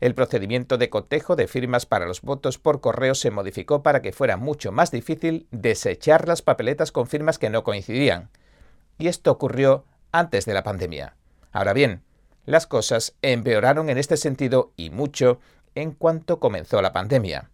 El 0.00 0.14
procedimiento 0.14 0.78
de 0.78 0.88
cotejo 0.88 1.36
de 1.36 1.46
firmas 1.46 1.84
para 1.84 2.06
los 2.06 2.22
votos 2.22 2.58
por 2.58 2.80
correo 2.80 3.14
se 3.14 3.30
modificó 3.30 3.82
para 3.82 4.00
que 4.00 4.12
fuera 4.12 4.36
mucho 4.36 4.72
más 4.72 4.90
difícil 4.90 5.46
desechar 5.50 6.26
las 6.26 6.40
papeletas 6.40 6.92
con 6.92 7.06
firmas 7.06 7.38
que 7.38 7.50
no 7.50 7.64
coincidían. 7.64 8.30
Y 8.98 9.08
esto 9.08 9.30
ocurrió 9.30 9.84
antes 10.12 10.46
de 10.46 10.54
la 10.54 10.62
pandemia. 10.62 11.16
Ahora 11.52 11.74
bien, 11.74 12.02
las 12.46 12.66
cosas 12.66 13.14
empeoraron 13.20 13.90
en 13.90 13.98
este 13.98 14.16
sentido 14.16 14.72
y 14.76 14.90
mucho 14.90 15.38
en 15.74 15.92
cuanto 15.92 16.40
comenzó 16.40 16.80
la 16.80 16.92
pandemia. 16.92 17.50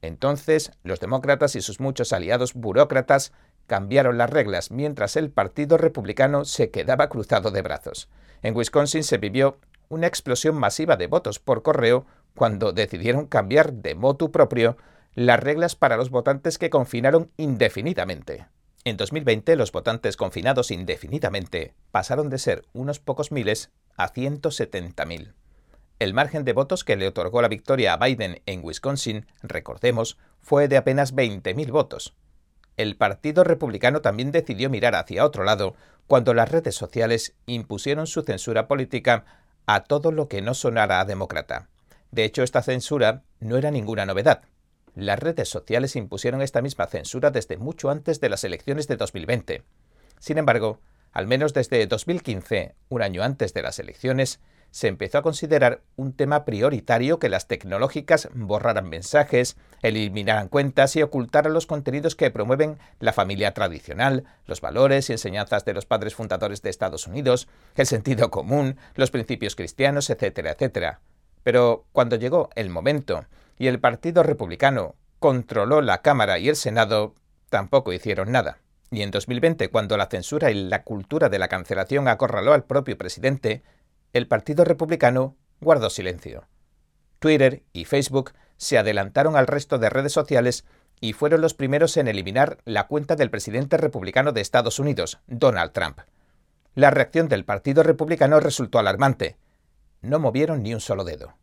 Entonces, 0.00 0.72
los 0.82 0.98
demócratas 0.98 1.54
y 1.56 1.60
sus 1.60 1.78
muchos 1.78 2.12
aliados 2.12 2.54
burócratas 2.54 3.32
cambiaron 3.66 4.18
las 4.18 4.30
reglas 4.30 4.70
mientras 4.70 5.16
el 5.16 5.30
Partido 5.30 5.78
Republicano 5.78 6.44
se 6.44 6.70
quedaba 6.70 7.08
cruzado 7.08 7.50
de 7.50 7.62
brazos. 7.62 8.08
En 8.42 8.56
Wisconsin 8.56 9.04
se 9.04 9.18
vivió 9.18 9.58
una 9.88 10.06
explosión 10.06 10.56
masiva 10.56 10.96
de 10.96 11.06
votos 11.06 11.38
por 11.38 11.62
correo 11.62 12.06
cuando 12.34 12.72
decidieron 12.72 13.26
cambiar 13.26 13.72
de 13.72 13.94
motu 13.94 14.30
propio 14.30 14.76
las 15.14 15.38
reglas 15.38 15.76
para 15.76 15.96
los 15.96 16.10
votantes 16.10 16.58
que 16.58 16.70
confinaron 16.70 17.30
indefinidamente. 17.36 18.46
En 18.84 18.96
2020 18.96 19.54
los 19.56 19.70
votantes 19.70 20.16
confinados 20.16 20.70
indefinidamente 20.70 21.74
pasaron 21.90 22.30
de 22.30 22.38
ser 22.38 22.64
unos 22.72 22.98
pocos 22.98 23.30
miles 23.30 23.70
a 23.96 24.12
170.000. 24.12 25.34
El 25.98 26.14
margen 26.14 26.44
de 26.44 26.52
votos 26.52 26.82
que 26.82 26.96
le 26.96 27.06
otorgó 27.06 27.42
la 27.42 27.48
victoria 27.48 27.92
a 27.92 27.96
Biden 27.96 28.42
en 28.46 28.64
Wisconsin, 28.64 29.26
recordemos, 29.42 30.18
fue 30.40 30.66
de 30.66 30.76
apenas 30.76 31.14
20.000 31.14 31.70
votos. 31.70 32.16
El 32.82 32.96
Partido 32.96 33.44
Republicano 33.44 34.00
también 34.00 34.32
decidió 34.32 34.68
mirar 34.68 34.96
hacia 34.96 35.24
otro 35.24 35.44
lado 35.44 35.76
cuando 36.08 36.34
las 36.34 36.50
redes 36.50 36.74
sociales 36.74 37.36
impusieron 37.46 38.08
su 38.08 38.22
censura 38.22 38.66
política 38.66 39.24
a 39.66 39.84
todo 39.84 40.10
lo 40.10 40.26
que 40.26 40.42
no 40.42 40.52
sonara 40.52 40.98
a 40.98 41.04
demócrata. 41.04 41.68
De 42.10 42.24
hecho, 42.24 42.42
esta 42.42 42.60
censura 42.60 43.22
no 43.38 43.56
era 43.56 43.70
ninguna 43.70 44.04
novedad. 44.04 44.42
Las 44.96 45.20
redes 45.20 45.48
sociales 45.48 45.94
impusieron 45.94 46.42
esta 46.42 46.60
misma 46.60 46.88
censura 46.88 47.30
desde 47.30 47.56
mucho 47.56 47.88
antes 47.88 48.18
de 48.18 48.28
las 48.28 48.42
elecciones 48.42 48.88
de 48.88 48.96
2020. 48.96 49.62
Sin 50.18 50.38
embargo, 50.38 50.80
al 51.12 51.28
menos 51.28 51.54
desde 51.54 51.86
2015, 51.86 52.74
un 52.88 53.02
año 53.02 53.22
antes 53.22 53.54
de 53.54 53.62
las 53.62 53.78
elecciones, 53.78 54.40
se 54.72 54.88
empezó 54.88 55.18
a 55.18 55.22
considerar 55.22 55.82
un 55.96 56.14
tema 56.14 56.46
prioritario 56.46 57.18
que 57.18 57.28
las 57.28 57.46
tecnológicas 57.46 58.28
borraran 58.34 58.88
mensajes, 58.88 59.56
eliminaran 59.82 60.48
cuentas 60.48 60.96
y 60.96 61.02
ocultaran 61.02 61.52
los 61.52 61.66
contenidos 61.66 62.16
que 62.16 62.30
promueven 62.30 62.78
la 62.98 63.12
familia 63.12 63.52
tradicional, 63.52 64.24
los 64.46 64.62
valores 64.62 65.10
y 65.10 65.12
enseñanzas 65.12 65.66
de 65.66 65.74
los 65.74 65.84
padres 65.84 66.14
fundadores 66.14 66.62
de 66.62 66.70
Estados 66.70 67.06
Unidos, 67.06 67.48
el 67.76 67.86
sentido 67.86 68.30
común, 68.30 68.78
los 68.94 69.10
principios 69.10 69.56
cristianos, 69.56 70.08
etcétera, 70.08 70.52
etcétera. 70.52 71.00
Pero 71.42 71.84
cuando 71.92 72.16
llegó 72.16 72.48
el 72.54 72.70
momento 72.70 73.26
y 73.58 73.66
el 73.66 73.78
Partido 73.78 74.22
Republicano 74.22 74.94
controló 75.18 75.82
la 75.82 76.00
Cámara 76.00 76.38
y 76.38 76.48
el 76.48 76.56
Senado, 76.56 77.14
tampoco 77.50 77.92
hicieron 77.92 78.32
nada. 78.32 78.58
Y 78.90 79.02
en 79.02 79.10
2020, 79.10 79.68
cuando 79.68 79.98
la 79.98 80.06
censura 80.06 80.50
y 80.50 80.54
la 80.54 80.82
cultura 80.82 81.28
de 81.28 81.38
la 81.38 81.48
cancelación 81.48 82.08
acorraló 82.08 82.54
al 82.54 82.64
propio 82.64 82.96
presidente, 82.96 83.62
el 84.12 84.26
Partido 84.26 84.64
Republicano 84.64 85.36
guardó 85.60 85.90
silencio. 85.90 86.46
Twitter 87.18 87.62
y 87.72 87.84
Facebook 87.84 88.32
se 88.56 88.78
adelantaron 88.78 89.36
al 89.36 89.46
resto 89.46 89.78
de 89.78 89.90
redes 89.90 90.12
sociales 90.12 90.64
y 91.00 91.14
fueron 91.14 91.40
los 91.40 91.54
primeros 91.54 91.96
en 91.96 92.08
eliminar 92.08 92.58
la 92.64 92.86
cuenta 92.86 93.16
del 93.16 93.30
presidente 93.30 93.76
republicano 93.76 94.32
de 94.32 94.40
Estados 94.40 94.78
Unidos, 94.78 95.18
Donald 95.26 95.72
Trump. 95.72 96.00
La 96.74 96.90
reacción 96.90 97.28
del 97.28 97.44
Partido 97.44 97.82
Republicano 97.82 98.38
resultó 98.40 98.78
alarmante. 98.78 99.36
No 100.00 100.18
movieron 100.18 100.62
ni 100.62 100.74
un 100.74 100.80
solo 100.80 101.04
dedo. 101.04 101.34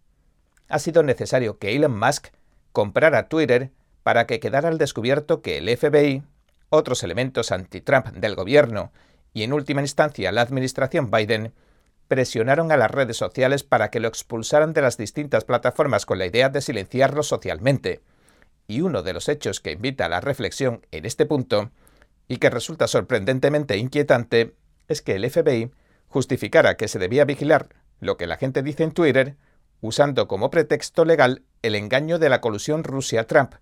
Ha 0.69 0.79
sido 0.79 1.03
necesario 1.03 1.57
que 1.57 1.75
Elon 1.75 1.97
Musk 1.97 2.27
comprara 2.71 3.27
Twitter 3.27 3.71
para 4.03 4.27
que 4.27 4.39
quedara 4.39 4.69
al 4.69 4.77
descubierto 4.77 5.41
que 5.41 5.57
el 5.57 5.75
FBI, 5.75 6.23
otros 6.69 7.03
elementos 7.03 7.51
anti-Trump 7.51 8.07
del 8.07 8.35
gobierno 8.35 8.91
y 9.33 9.43
en 9.43 9.53
última 9.53 9.81
instancia 9.81 10.31
la 10.31 10.41
administración 10.41 11.11
Biden 11.11 11.53
presionaron 12.09 12.73
a 12.73 12.77
las 12.77 12.91
redes 12.91 13.15
sociales 13.15 13.63
para 13.63 13.91
que 13.91 14.01
lo 14.01 14.09
expulsaran 14.09 14.73
de 14.73 14.81
las 14.81 14.97
distintas 14.97 15.45
plataformas 15.45 16.05
con 16.05 16.17
la 16.17 16.25
idea 16.25 16.49
de 16.49 16.59
silenciarlo 16.59 17.23
socialmente. 17.23 18.01
Y 18.67 18.81
uno 18.81 19.03
de 19.03 19.13
los 19.13 19.29
hechos 19.29 19.61
que 19.61 19.71
invita 19.71 20.07
a 20.07 20.09
la 20.09 20.19
reflexión 20.19 20.85
en 20.91 21.05
este 21.05 21.25
punto, 21.27 21.71
y 22.27 22.37
que 22.37 22.49
resulta 22.49 22.87
sorprendentemente 22.87 23.77
inquietante, 23.77 24.55
es 24.87 25.01
que 25.03 25.15
el 25.15 25.29
FBI 25.29 25.71
justificara 26.07 26.75
que 26.77 26.87
se 26.87 26.99
debía 26.99 27.25
vigilar 27.25 27.69
lo 27.99 28.17
que 28.17 28.27
la 28.27 28.37
gente 28.37 28.63
dice 28.63 28.83
en 28.83 28.91
Twitter, 28.91 29.35
usando 29.79 30.27
como 30.27 30.49
pretexto 30.49 31.05
legal 31.05 31.43
el 31.61 31.75
engaño 31.75 32.17
de 32.17 32.29
la 32.29 32.41
colusión 32.41 32.83
Rusia-Trump, 32.83 33.53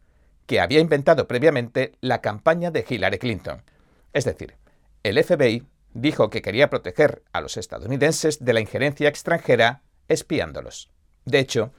que 0.46 0.62
había 0.62 0.80
inventado 0.80 1.27
previamente 1.27 1.94
la 2.00 2.22
campaña 2.22 2.72
de 2.72 2.86
Hillary 2.88 3.20
Clinton. 3.20 3.62
Es 4.13 4.24
decir, 4.24 4.56
el 5.04 5.22
FBI 5.22 5.63
dijo 5.94 6.29
que 6.29 6.41
quería 6.41 6.70
proteger 6.70 7.24
a 7.34 7.41
los 7.41 7.58
estadounidenses 7.58 8.44
de 8.44 8.53
la 8.53 8.60
injerencia 8.60 9.10
extranjera 9.10 9.84
espiándolos. 10.08 10.89
De 11.25 11.39
hecho, 11.39 11.74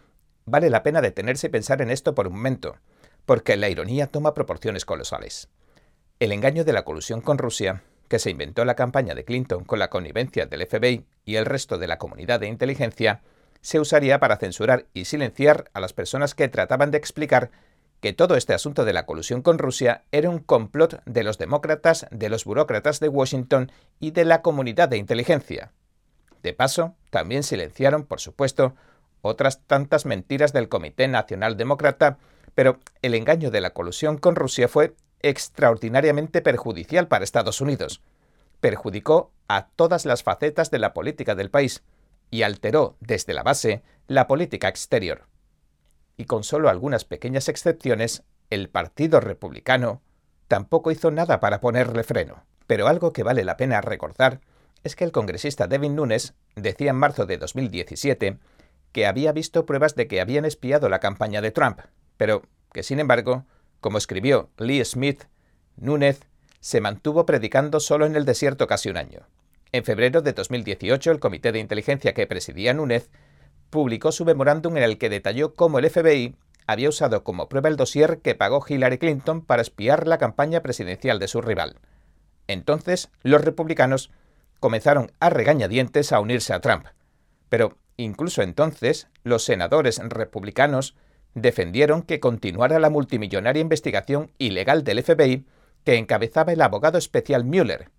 vale 0.44 0.70
la 0.70 0.82
pena 0.82 1.00
detenerse 1.00 1.46
y 1.46 1.50
pensar 1.50 1.82
en 1.82 1.90
esto 1.90 2.14
por 2.14 2.28
un 2.28 2.34
momento, 2.34 2.76
porque 3.26 3.56
la 3.56 3.68
ironía 3.68 4.06
toma 4.06 4.34
proporciones 4.34 4.84
colosales. 4.84 5.48
El 6.20 6.32
engaño 6.32 6.64
de 6.64 6.72
la 6.72 6.84
colusión 6.84 7.20
con 7.20 7.38
Rusia, 7.38 7.82
que 8.08 8.18
se 8.18 8.30
inventó 8.30 8.64
la 8.64 8.74
campaña 8.74 9.14
de 9.14 9.24
Clinton 9.24 9.64
con 9.64 9.78
la 9.78 9.90
connivencia 9.90 10.46
del 10.46 10.66
FBI 10.66 11.06
y 11.24 11.36
el 11.36 11.44
resto 11.46 11.78
de 11.78 11.86
la 11.86 11.98
comunidad 11.98 12.40
de 12.40 12.48
inteligencia, 12.48 13.22
se 13.60 13.80
usaría 13.80 14.18
para 14.18 14.36
censurar 14.36 14.86
y 14.94 15.04
silenciar 15.04 15.70
a 15.74 15.80
las 15.80 15.92
personas 15.92 16.34
que 16.34 16.48
trataban 16.48 16.90
de 16.90 16.98
explicar 16.98 17.50
que 18.00 18.12
todo 18.12 18.36
este 18.36 18.54
asunto 18.54 18.84
de 18.84 18.92
la 18.92 19.06
colusión 19.06 19.42
con 19.42 19.58
Rusia 19.58 20.04
era 20.12 20.30
un 20.30 20.38
complot 20.38 21.02
de 21.04 21.24
los 21.24 21.38
demócratas, 21.38 22.06
de 22.10 22.28
los 22.28 22.44
burócratas 22.44 23.00
de 23.00 23.08
Washington 23.08 23.72
y 23.98 24.12
de 24.12 24.24
la 24.24 24.42
comunidad 24.42 24.88
de 24.88 24.98
inteligencia. 24.98 25.72
De 26.42 26.52
paso, 26.52 26.94
también 27.10 27.42
silenciaron, 27.42 28.04
por 28.04 28.20
supuesto, 28.20 28.74
otras 29.20 29.62
tantas 29.66 30.06
mentiras 30.06 30.52
del 30.52 30.68
Comité 30.68 31.08
Nacional 31.08 31.56
Demócrata, 31.56 32.18
pero 32.54 32.78
el 33.02 33.14
engaño 33.14 33.50
de 33.50 33.60
la 33.60 33.70
colusión 33.70 34.18
con 34.18 34.36
Rusia 34.36 34.68
fue 34.68 34.94
extraordinariamente 35.20 36.40
perjudicial 36.40 37.08
para 37.08 37.24
Estados 37.24 37.60
Unidos. 37.60 38.00
Perjudicó 38.60 39.32
a 39.48 39.66
todas 39.66 40.04
las 40.04 40.22
facetas 40.22 40.70
de 40.70 40.78
la 40.78 40.94
política 40.94 41.34
del 41.34 41.50
país 41.50 41.82
y 42.30 42.42
alteró 42.42 42.96
desde 43.00 43.34
la 43.34 43.42
base 43.42 43.82
la 44.06 44.28
política 44.28 44.68
exterior 44.68 45.26
y 46.18 46.26
con 46.26 46.44
solo 46.44 46.68
algunas 46.68 47.06
pequeñas 47.06 47.48
excepciones, 47.48 48.24
el 48.50 48.68
Partido 48.68 49.20
Republicano 49.20 50.02
tampoco 50.48 50.90
hizo 50.90 51.10
nada 51.10 51.40
para 51.40 51.60
ponerle 51.60 52.02
freno. 52.02 52.44
Pero 52.66 52.88
algo 52.88 53.12
que 53.14 53.22
vale 53.22 53.44
la 53.44 53.56
pena 53.56 53.80
recordar 53.80 54.40
es 54.82 54.96
que 54.96 55.04
el 55.04 55.12
congresista 55.12 55.68
Devin 55.68 55.94
Nunes 55.94 56.34
decía 56.56 56.90
en 56.90 56.96
marzo 56.96 57.24
de 57.24 57.38
2017 57.38 58.38
que 58.92 59.06
había 59.06 59.32
visto 59.32 59.64
pruebas 59.64 59.94
de 59.94 60.08
que 60.08 60.20
habían 60.20 60.44
espiado 60.44 60.88
la 60.88 60.98
campaña 60.98 61.40
de 61.40 61.52
Trump, 61.52 61.80
pero 62.16 62.42
que 62.72 62.82
sin 62.82 62.98
embargo, 62.98 63.46
como 63.80 63.96
escribió 63.96 64.50
Lee 64.58 64.84
Smith, 64.84 65.24
Nunes 65.76 66.20
se 66.60 66.80
mantuvo 66.80 67.26
predicando 67.26 67.78
solo 67.78 68.06
en 68.06 68.16
el 68.16 68.24
desierto 68.24 68.66
casi 68.66 68.88
un 68.88 68.96
año. 68.96 69.28
En 69.70 69.84
febrero 69.84 70.22
de 70.22 70.32
2018, 70.32 71.12
el 71.12 71.20
comité 71.20 71.52
de 71.52 71.60
inteligencia 71.60 72.14
que 72.14 72.26
presidía 72.26 72.74
Nunes 72.74 73.10
publicó 73.70 74.12
su 74.12 74.24
memorándum 74.24 74.76
en 74.76 74.82
el 74.82 74.98
que 74.98 75.08
detalló 75.08 75.54
cómo 75.54 75.78
el 75.78 75.88
FBI 75.88 76.36
había 76.66 76.88
usado 76.88 77.24
como 77.24 77.48
prueba 77.48 77.68
el 77.68 77.76
dossier 77.76 78.18
que 78.20 78.34
pagó 78.34 78.64
Hillary 78.66 78.98
Clinton 78.98 79.42
para 79.42 79.62
espiar 79.62 80.06
la 80.06 80.18
campaña 80.18 80.62
presidencial 80.62 81.18
de 81.18 81.28
su 81.28 81.40
rival. 81.40 81.76
Entonces, 82.46 83.10
los 83.22 83.42
republicanos 83.42 84.10
comenzaron 84.60 85.12
a 85.20 85.30
regañadientes 85.30 86.12
a 86.12 86.20
unirse 86.20 86.52
a 86.52 86.60
Trump. 86.60 86.86
Pero 87.48 87.78
incluso 87.96 88.42
entonces, 88.42 89.08
los 89.22 89.44
senadores 89.44 89.98
republicanos 89.98 90.94
defendieron 91.34 92.02
que 92.02 92.20
continuara 92.20 92.78
la 92.78 92.90
multimillonaria 92.90 93.62
investigación 93.62 94.32
ilegal 94.38 94.84
del 94.84 95.02
FBI 95.02 95.46
que 95.84 95.96
encabezaba 95.96 96.52
el 96.52 96.60
abogado 96.60 96.98
especial 96.98 97.44
Mueller. 97.44 97.90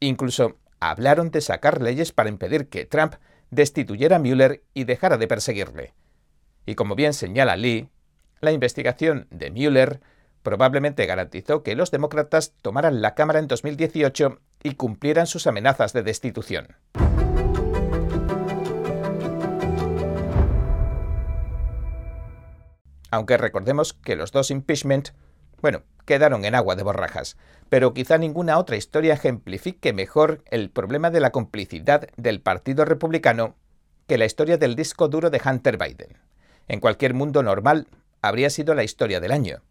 Incluso 0.00 0.56
hablaron 0.80 1.30
de 1.30 1.40
sacar 1.40 1.80
leyes 1.80 2.12
para 2.12 2.28
impedir 2.28 2.68
que 2.68 2.86
Trump 2.86 3.14
destituyera 3.50 4.16
a 4.16 4.18
Mueller 4.18 4.62
y 4.74 4.84
dejara 4.84 5.18
de 5.18 5.28
perseguirle. 5.28 5.94
Y 6.66 6.74
como 6.74 6.94
bien 6.94 7.12
señala 7.12 7.56
Lee, 7.56 7.88
la 8.40 8.52
investigación 8.52 9.26
de 9.30 9.50
Mueller 9.50 10.00
probablemente 10.42 11.06
garantizó 11.06 11.62
que 11.62 11.74
los 11.74 11.90
demócratas 11.90 12.54
tomaran 12.62 13.02
la 13.02 13.14
Cámara 13.14 13.38
en 13.38 13.48
2018 13.48 14.38
y 14.62 14.74
cumplieran 14.74 15.26
sus 15.26 15.46
amenazas 15.46 15.92
de 15.92 16.02
destitución. 16.02 16.76
Aunque 23.10 23.36
recordemos 23.36 23.92
que 23.92 24.16
los 24.16 24.32
dos 24.32 24.50
impeachment, 24.50 25.10
bueno, 25.60 25.82
quedaron 26.04 26.44
en 26.44 26.54
agua 26.54 26.76
de 26.76 26.82
borrajas, 26.82 27.36
pero 27.68 27.94
quizá 27.94 28.18
ninguna 28.18 28.58
otra 28.58 28.76
historia 28.76 29.14
ejemplifique 29.14 29.92
mejor 29.92 30.42
el 30.50 30.70
problema 30.70 31.10
de 31.10 31.20
la 31.20 31.32
complicidad 31.32 32.08
del 32.16 32.40
Partido 32.40 32.84
Republicano 32.84 33.56
que 34.06 34.18
la 34.18 34.24
historia 34.24 34.56
del 34.56 34.76
disco 34.76 35.08
duro 35.08 35.30
de 35.30 35.40
Hunter 35.44 35.78
Biden. 35.78 36.18
En 36.68 36.80
cualquier 36.80 37.14
mundo 37.14 37.42
normal 37.42 37.88
habría 38.22 38.50
sido 38.50 38.74
la 38.74 38.84
historia 38.84 39.20
del 39.20 39.32
año. 39.32 39.62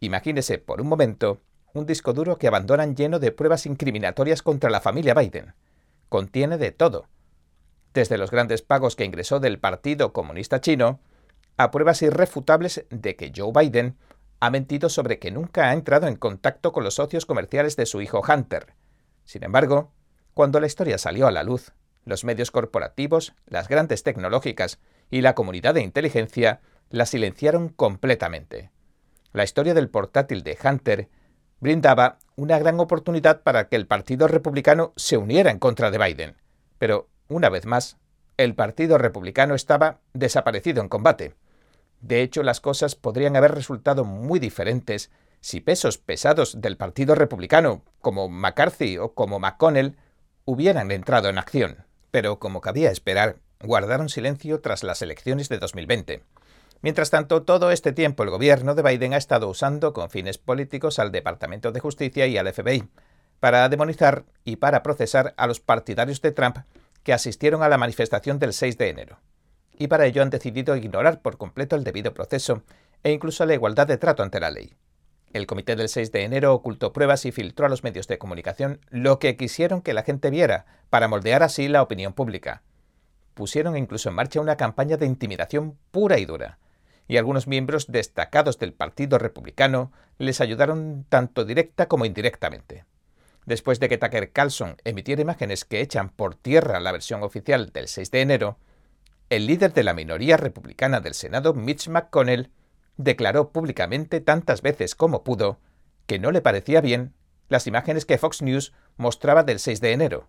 Imagínese 0.00 0.58
por 0.58 0.80
un 0.80 0.88
momento 0.88 1.40
un 1.72 1.86
disco 1.86 2.12
duro 2.12 2.38
que 2.38 2.48
abandonan 2.48 2.96
lleno 2.96 3.18
de 3.18 3.32
pruebas 3.32 3.66
incriminatorias 3.66 4.42
contra 4.42 4.70
la 4.70 4.80
familia 4.80 5.14
Biden. 5.14 5.54
Contiene 6.08 6.58
de 6.58 6.70
todo, 6.70 7.08
desde 7.94 8.18
los 8.18 8.30
grandes 8.30 8.62
pagos 8.62 8.96
que 8.96 9.04
ingresó 9.04 9.40
del 9.40 9.58
Partido 9.58 10.12
Comunista 10.12 10.60
Chino, 10.60 11.00
a 11.56 11.70
pruebas 11.70 12.02
irrefutables 12.02 12.84
de 12.90 13.16
que 13.16 13.32
Joe 13.34 13.52
Biden 13.52 13.96
ha 14.40 14.50
mentido 14.50 14.88
sobre 14.88 15.18
que 15.18 15.30
nunca 15.30 15.70
ha 15.70 15.72
entrado 15.72 16.06
en 16.06 16.16
contacto 16.16 16.72
con 16.72 16.84
los 16.84 16.94
socios 16.94 17.26
comerciales 17.26 17.76
de 17.76 17.86
su 17.86 18.00
hijo 18.00 18.22
Hunter. 18.26 18.74
Sin 19.24 19.44
embargo, 19.44 19.92
cuando 20.34 20.60
la 20.60 20.66
historia 20.66 20.98
salió 20.98 21.26
a 21.26 21.32
la 21.32 21.42
luz, 21.42 21.72
los 22.04 22.24
medios 22.24 22.50
corporativos, 22.50 23.34
las 23.46 23.68
grandes 23.68 24.02
tecnológicas 24.02 24.78
y 25.10 25.20
la 25.20 25.34
comunidad 25.34 25.74
de 25.74 25.82
inteligencia 25.82 26.60
la 26.90 27.06
silenciaron 27.06 27.68
completamente. 27.68 28.70
La 29.32 29.44
historia 29.44 29.74
del 29.74 29.90
portátil 29.90 30.42
de 30.42 30.56
Hunter 30.62 31.08
brindaba 31.60 32.18
una 32.36 32.58
gran 32.58 32.80
oportunidad 32.80 33.42
para 33.42 33.68
que 33.68 33.76
el 33.76 33.86
Partido 33.86 34.28
Republicano 34.28 34.92
se 34.96 35.16
uniera 35.16 35.50
en 35.50 35.58
contra 35.58 35.90
de 35.90 35.98
Biden. 35.98 36.36
Pero, 36.78 37.08
una 37.28 37.48
vez 37.50 37.66
más, 37.66 37.98
el 38.36 38.54
Partido 38.54 38.96
Republicano 38.96 39.54
estaba 39.54 39.98
desaparecido 40.14 40.80
en 40.80 40.88
combate. 40.88 41.34
De 42.00 42.22
hecho, 42.22 42.42
las 42.42 42.60
cosas 42.60 42.94
podrían 42.94 43.36
haber 43.36 43.54
resultado 43.54 44.04
muy 44.04 44.38
diferentes 44.38 45.10
si 45.40 45.60
pesos 45.60 45.98
pesados 45.98 46.60
del 46.60 46.76
Partido 46.76 47.14
Republicano, 47.14 47.82
como 48.00 48.28
McCarthy 48.28 48.98
o 48.98 49.14
como 49.14 49.38
McConnell, 49.38 49.96
hubieran 50.44 50.90
entrado 50.90 51.28
en 51.28 51.38
acción. 51.38 51.84
Pero, 52.10 52.38
como 52.38 52.60
cabía 52.60 52.90
esperar, 52.90 53.36
guardaron 53.60 54.08
silencio 54.08 54.60
tras 54.60 54.82
las 54.82 55.02
elecciones 55.02 55.48
de 55.48 55.58
2020. 55.58 56.22
Mientras 56.80 57.10
tanto, 57.10 57.42
todo 57.42 57.70
este 57.70 57.92
tiempo 57.92 58.22
el 58.22 58.30
gobierno 58.30 58.74
de 58.74 58.82
Biden 58.82 59.14
ha 59.14 59.16
estado 59.16 59.48
usando 59.48 59.92
con 59.92 60.10
fines 60.10 60.38
políticos 60.38 60.98
al 60.98 61.10
Departamento 61.10 61.72
de 61.72 61.80
Justicia 61.80 62.26
y 62.26 62.38
al 62.38 62.52
FBI 62.52 62.88
para 63.40 63.68
demonizar 63.68 64.24
y 64.44 64.56
para 64.56 64.82
procesar 64.82 65.34
a 65.36 65.46
los 65.46 65.60
partidarios 65.60 66.22
de 66.22 66.32
Trump 66.32 66.58
que 67.02 67.12
asistieron 67.12 67.62
a 67.62 67.68
la 67.68 67.78
manifestación 67.78 68.38
del 68.38 68.52
6 68.52 68.78
de 68.78 68.88
enero. 68.88 69.18
Y 69.78 69.86
para 69.86 70.06
ello 70.06 70.22
han 70.22 70.30
decidido 70.30 70.76
ignorar 70.76 71.22
por 71.22 71.38
completo 71.38 71.76
el 71.76 71.84
debido 71.84 72.12
proceso 72.12 72.62
e 73.04 73.12
incluso 73.12 73.46
la 73.46 73.54
igualdad 73.54 73.86
de 73.86 73.96
trato 73.96 74.22
ante 74.22 74.40
la 74.40 74.50
ley. 74.50 74.74
El 75.32 75.46
comité 75.46 75.76
del 75.76 75.88
6 75.88 76.10
de 76.10 76.24
enero 76.24 76.54
ocultó 76.54 76.92
pruebas 76.92 77.24
y 77.26 77.32
filtró 77.32 77.66
a 77.66 77.68
los 77.68 77.84
medios 77.84 78.08
de 78.08 78.18
comunicación 78.18 78.80
lo 78.88 79.18
que 79.18 79.36
quisieron 79.36 79.82
que 79.82 79.92
la 79.92 80.02
gente 80.02 80.30
viera, 80.30 80.66
para 80.90 81.06
moldear 81.06 81.42
así 81.42 81.68
la 81.68 81.82
opinión 81.82 82.14
pública. 82.14 82.62
Pusieron 83.34 83.76
incluso 83.76 84.08
en 84.08 84.14
marcha 84.14 84.40
una 84.40 84.56
campaña 84.56 84.96
de 84.96 85.06
intimidación 85.06 85.78
pura 85.90 86.18
y 86.18 86.24
dura, 86.24 86.58
y 87.06 87.18
algunos 87.18 87.46
miembros 87.46 87.86
destacados 87.86 88.58
del 88.58 88.72
Partido 88.72 89.18
Republicano 89.18 89.92
les 90.18 90.40
ayudaron 90.40 91.06
tanto 91.08 91.44
directa 91.44 91.88
como 91.88 92.04
indirectamente. 92.04 92.84
Después 93.44 93.80
de 93.80 93.88
que 93.88 93.98
Tucker 93.98 94.32
Carlson 94.32 94.76
emitiera 94.84 95.22
imágenes 95.22 95.64
que 95.64 95.80
echan 95.80 96.08
por 96.08 96.34
tierra 96.34 96.80
la 96.80 96.92
versión 96.92 97.22
oficial 97.22 97.70
del 97.72 97.88
6 97.88 98.10
de 98.10 98.20
enero, 98.20 98.58
el 99.30 99.46
líder 99.46 99.72
de 99.72 99.84
la 99.84 99.94
minoría 99.94 100.36
republicana 100.36 101.00
del 101.00 101.14
Senado, 101.14 101.54
Mitch 101.54 101.88
McConnell, 101.88 102.50
declaró 102.96 103.50
públicamente 103.50 104.20
tantas 104.20 104.62
veces 104.62 104.94
como 104.94 105.22
pudo 105.22 105.58
que 106.06 106.18
no 106.18 106.30
le 106.32 106.40
parecía 106.40 106.80
bien 106.80 107.12
las 107.48 107.66
imágenes 107.66 108.04
que 108.04 108.18
Fox 108.18 108.42
News 108.42 108.72
mostraba 108.96 109.42
del 109.42 109.58
6 109.58 109.80
de 109.80 109.92
enero. 109.92 110.28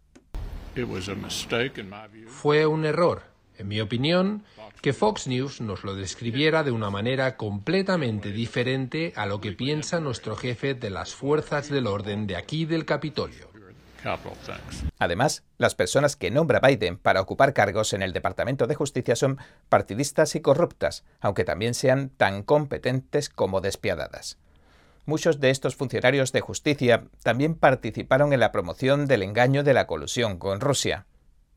Fue 2.28 2.66
un 2.66 2.86
error, 2.86 3.24
en 3.58 3.68
mi 3.68 3.82
opinión, 3.82 4.44
que 4.82 4.94
Fox 4.94 5.28
News 5.28 5.62
nos 5.62 5.84
lo 5.84 5.96
describiera 5.96 6.64
de 6.64 6.72
una 6.72 6.90
manera 6.90 7.36
completamente 7.38 8.32
diferente 8.32 9.14
a 9.16 9.26
lo 9.26 9.42
que 9.42 9.52
piensa 9.52 10.00
nuestro 10.00 10.36
jefe 10.36 10.74
de 10.74 10.90
las 10.90 11.16
fuerzas 11.16 11.70
del 11.70 11.88
orden 11.88 12.28
de 12.28 12.38
aquí 12.38 12.66
del 12.66 12.86
Capitolio. 12.86 13.50
Además, 14.98 15.44
las 15.58 15.76
personas 15.76 16.16
que 16.16 16.32
nombra 16.32 16.60
Biden 16.60 16.98
para 16.98 17.22
ocupar 17.22 17.54
cargos 17.54 17.94
en 17.94 18.02
el 18.02 18.14
Departamento 18.14 18.68
de 18.68 18.76
Justicia 18.76 19.16
son 19.16 19.38
partidistas 19.68 20.36
y 20.36 20.42
corruptas, 20.42 21.04
aunque 21.20 21.44
también 21.44 21.74
sean 21.74 22.10
tan 22.10 22.44
competentes 22.44 23.30
como 23.30 23.62
despiadadas. 23.62 24.38
Muchos 25.06 25.40
de 25.40 25.50
estos 25.50 25.76
funcionarios 25.76 26.32
de 26.32 26.42
justicia 26.42 27.06
también 27.24 27.56
participaron 27.56 28.32
en 28.32 28.40
la 28.40 28.52
promoción 28.52 29.08
del 29.08 29.24
engaño 29.24 29.64
de 29.64 29.74
la 29.74 29.88
colusión 29.88 30.38
con 30.38 30.60
Rusia. 30.62 31.08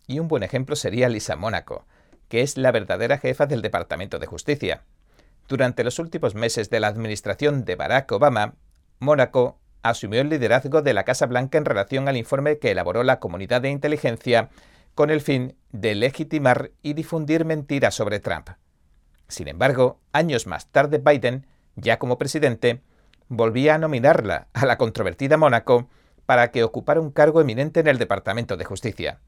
Y 0.07 0.19
un 0.19 0.29
buen 0.29 0.43
ejemplo 0.43 0.75
sería 0.75 1.09
Lisa 1.09 1.37
Mónaco, 1.37 1.85
que 2.29 2.41
es 2.41 2.57
la 2.57 2.73
verdadera 2.73 3.19
jefa 3.19 3.47
del 3.47 3.61
Departamento 3.61 4.19
de 4.19 4.27
Justicia. 4.27 4.85
Durante 5.49 5.85
los 5.85 5.99
últimos 5.99 6.35
meses 6.35 6.71
de 6.71 6.81
la 6.81 6.89
administración 6.89 7.65
de 7.65 7.77
Barack 7.77 8.11
Obama, 8.13 8.55
Mónaco 9.01 9.59
asumió 9.83 10.21
el 10.21 10.29
liderazgo 10.29 10.83
de 10.83 10.95
la 10.95 11.05
Casa 11.05 11.27
Blanca 11.27 11.59
en 11.59 11.65
relación 11.65 12.09
al 12.09 12.17
informe 12.17 12.59
que 12.59 12.71
elaboró 12.71 13.03
la 13.03 13.21
comunidad 13.21 13.61
de 13.63 13.71
inteligencia 13.71 14.51
con 14.95 15.11
el 15.11 15.21
fin 15.21 15.57
de 15.71 15.95
legitimar 15.95 16.71
y 16.83 16.95
difundir 16.95 17.45
mentiras 17.45 17.95
sobre 17.95 18.21
Trump. 18.21 18.51
Sin 19.29 19.49
embargo, 19.49 20.01
años 20.13 20.47
más 20.47 20.67
tarde 20.67 20.99
Biden, 20.99 21.47
ya 21.77 21.99
como 21.99 22.19
presidente, 22.19 22.83
volvía 23.29 23.75
a 23.75 23.79
nominarla 23.79 24.49
a 24.53 24.67
la 24.67 24.77
controvertida 24.77 25.37
Mónaco 25.37 25.89
para 26.27 26.51
que 26.51 26.65
ocupara 26.65 27.01
un 27.01 27.11
cargo 27.11 27.41
eminente 27.41 27.81
en 27.81 27.89
el 27.89 27.99
Departamento 27.99 28.57
de 28.57 28.65
Justicia. 28.65 29.21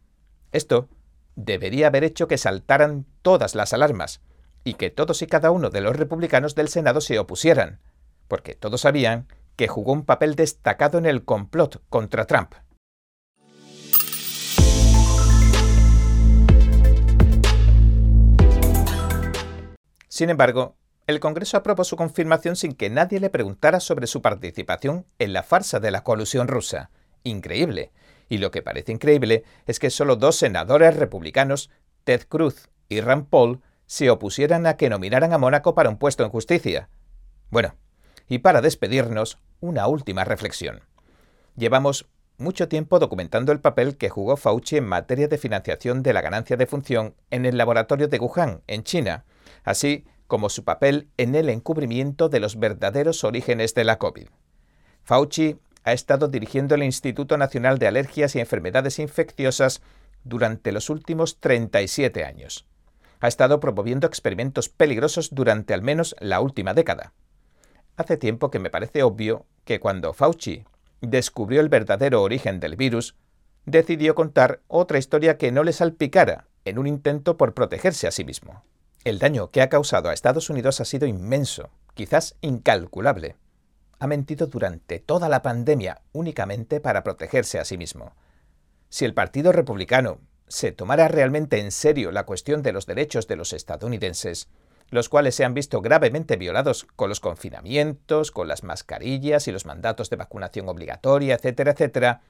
Esto 0.52 0.88
debería 1.36 1.88
haber 1.88 2.04
hecho 2.04 2.28
que 2.28 2.38
saltaran 2.38 3.06
todas 3.22 3.54
las 3.54 3.72
alarmas 3.72 4.20
y 4.62 4.74
que 4.74 4.90
todos 4.90 5.22
y 5.22 5.26
cada 5.26 5.50
uno 5.50 5.70
de 5.70 5.80
los 5.80 5.96
republicanos 5.96 6.54
del 6.54 6.68
Senado 6.68 7.00
se 7.00 7.18
opusieran, 7.18 7.80
porque 8.28 8.54
todos 8.54 8.82
sabían 8.82 9.26
que 9.56 9.68
jugó 9.68 9.92
un 9.92 10.04
papel 10.04 10.34
destacado 10.34 10.98
en 10.98 11.06
el 11.06 11.24
complot 11.24 11.82
contra 11.88 12.26
Trump. 12.26 12.54
Sin 20.08 20.30
embargo, 20.30 20.76
el 21.06 21.20
Congreso 21.20 21.56
aprobó 21.56 21.84
su 21.84 21.96
confirmación 21.96 22.56
sin 22.56 22.72
que 22.72 22.88
nadie 22.88 23.20
le 23.20 23.30
preguntara 23.30 23.80
sobre 23.80 24.06
su 24.06 24.22
participación 24.22 25.06
en 25.18 25.32
la 25.32 25.42
farsa 25.42 25.80
de 25.80 25.90
la 25.90 26.02
colusión 26.02 26.48
rusa. 26.48 26.90
Increíble, 27.24 27.92
y 28.28 28.38
lo 28.38 28.50
que 28.50 28.62
parece 28.62 28.92
increíble 28.92 29.44
es 29.66 29.78
que 29.78 29.90
solo 29.90 30.16
dos 30.16 30.36
senadores 30.36 30.96
republicanos, 30.96 31.68
Ted 32.04 32.22
Cruz 32.28 32.70
y 32.88 33.00
Rand 33.00 33.28
Paul, 33.28 33.60
se 33.86 34.08
opusieran 34.08 34.66
a 34.66 34.76
que 34.76 34.88
nominaran 34.88 35.32
a 35.32 35.38
Mónaco 35.38 35.74
para 35.74 35.90
un 35.90 35.98
puesto 35.98 36.24
en 36.24 36.30
justicia. 36.30 36.88
Bueno, 37.50 37.74
y 38.28 38.38
para 38.38 38.60
despedirnos, 38.60 39.38
una 39.60 39.86
última 39.86 40.24
reflexión. 40.24 40.82
Llevamos 41.56 42.08
mucho 42.36 42.68
tiempo 42.68 42.98
documentando 42.98 43.52
el 43.52 43.60
papel 43.60 43.96
que 43.96 44.08
jugó 44.08 44.36
Fauci 44.36 44.76
en 44.76 44.86
materia 44.86 45.28
de 45.28 45.38
financiación 45.38 46.02
de 46.02 46.12
la 46.12 46.20
ganancia 46.20 46.56
de 46.56 46.66
función 46.66 47.14
en 47.30 47.46
el 47.46 47.56
laboratorio 47.56 48.08
de 48.08 48.18
Wuhan, 48.18 48.62
en 48.66 48.82
China, 48.82 49.24
así 49.62 50.04
como 50.26 50.48
su 50.48 50.64
papel 50.64 51.08
en 51.16 51.34
el 51.34 51.48
encubrimiento 51.48 52.28
de 52.28 52.40
los 52.40 52.58
verdaderos 52.58 53.24
orígenes 53.24 53.74
de 53.74 53.84
la 53.84 53.98
COVID. 53.98 54.28
Fauci 55.04 55.58
ha 55.84 55.92
estado 55.92 56.28
dirigiendo 56.28 56.74
el 56.74 56.82
Instituto 56.82 57.36
Nacional 57.36 57.78
de 57.78 57.86
Alergias 57.86 58.34
y 58.34 58.40
Enfermedades 58.40 58.98
Infecciosas 58.98 59.82
durante 60.24 60.72
los 60.72 60.88
últimos 60.88 61.38
37 61.40 62.24
años. 62.24 62.66
Ha 63.20 63.28
estado 63.28 63.60
promoviendo 63.60 64.06
experimentos 64.06 64.68
peligrosos 64.68 65.34
durante 65.34 65.74
al 65.74 65.82
menos 65.82 66.16
la 66.20 66.40
última 66.40 66.74
década. 66.74 67.12
Hace 67.96 68.16
tiempo 68.16 68.50
que 68.50 68.58
me 68.58 68.70
parece 68.70 69.02
obvio 69.02 69.46
que 69.64 69.80
cuando 69.80 70.12
Fauci 70.12 70.64
descubrió 71.00 71.60
el 71.60 71.68
verdadero 71.68 72.22
origen 72.22 72.60
del 72.60 72.76
virus, 72.76 73.16
decidió 73.66 74.14
contar 74.14 74.60
otra 74.68 74.98
historia 74.98 75.38
que 75.38 75.52
no 75.52 75.64
le 75.64 75.72
salpicara 75.72 76.46
en 76.64 76.78
un 76.78 76.86
intento 76.86 77.36
por 77.36 77.54
protegerse 77.54 78.06
a 78.06 78.10
sí 78.10 78.24
mismo. 78.24 78.64
El 79.04 79.18
daño 79.18 79.50
que 79.50 79.62
ha 79.62 79.68
causado 79.68 80.08
a 80.08 80.14
Estados 80.14 80.50
Unidos 80.50 80.80
ha 80.80 80.84
sido 80.84 81.06
inmenso, 81.06 81.70
quizás 81.94 82.36
incalculable 82.40 83.36
ha 84.04 84.06
mentido 84.06 84.46
durante 84.46 84.98
toda 84.98 85.30
la 85.30 85.40
pandemia 85.40 86.02
únicamente 86.12 86.80
para 86.80 87.02
protegerse 87.02 87.58
a 87.58 87.64
sí 87.64 87.78
mismo. 87.78 88.14
Si 88.90 89.06
el 89.06 89.14
Partido 89.14 89.50
Republicano 89.50 90.20
se 90.46 90.72
tomara 90.72 91.08
realmente 91.08 91.58
en 91.58 91.72
serio 91.72 92.12
la 92.12 92.26
cuestión 92.26 92.62
de 92.62 92.72
los 92.72 92.84
derechos 92.84 93.26
de 93.26 93.36
los 93.36 93.54
estadounidenses, 93.54 94.48
los 94.90 95.08
cuales 95.08 95.34
se 95.34 95.44
han 95.44 95.54
visto 95.54 95.80
gravemente 95.80 96.36
violados 96.36 96.86
con 96.96 97.08
los 97.08 97.20
confinamientos, 97.20 98.30
con 98.30 98.48
las 98.48 98.62
mascarillas 98.62 99.48
y 99.48 99.52
los 99.52 99.66
mandatos 99.66 100.10
de 100.10 100.16
vacunación 100.16 100.68
obligatoria, 100.68 101.34
etcétera, 101.34 101.72
etcétera, 101.72 102.20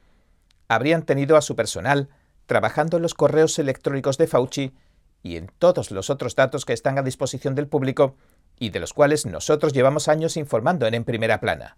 habrían 0.68 1.02
tenido 1.02 1.36
a 1.36 1.42
su 1.42 1.56
personal 1.56 2.08
trabajando 2.46 2.96
en 2.96 3.02
los 3.02 3.14
correos 3.14 3.58
electrónicos 3.58 4.18
de 4.18 4.26
Fauci 4.26 4.74
y 5.22 5.36
en 5.36 5.50
todos 5.58 5.90
los 5.90 6.10
otros 6.10 6.34
datos 6.36 6.64
que 6.64 6.72
están 6.72 6.98
a 6.98 7.02
disposición 7.02 7.54
del 7.54 7.68
público 7.68 8.16
y 8.58 8.70
de 8.70 8.80
los 8.80 8.92
cuales 8.92 9.26
nosotros 9.26 9.72
llevamos 9.72 10.08
años 10.08 10.36
informando 10.36 10.86
en 10.86 10.94
En 10.94 11.04
Primera 11.04 11.40
Plana, 11.40 11.76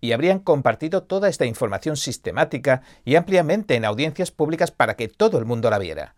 y 0.00 0.12
habrían 0.12 0.38
compartido 0.38 1.02
toda 1.02 1.28
esta 1.28 1.46
información 1.46 1.96
sistemática 1.96 2.82
y 3.04 3.16
ampliamente 3.16 3.74
en 3.74 3.84
audiencias 3.84 4.30
públicas 4.30 4.70
para 4.70 4.96
que 4.96 5.08
todo 5.08 5.38
el 5.38 5.44
mundo 5.44 5.70
la 5.70 5.78
viera. 5.78 6.14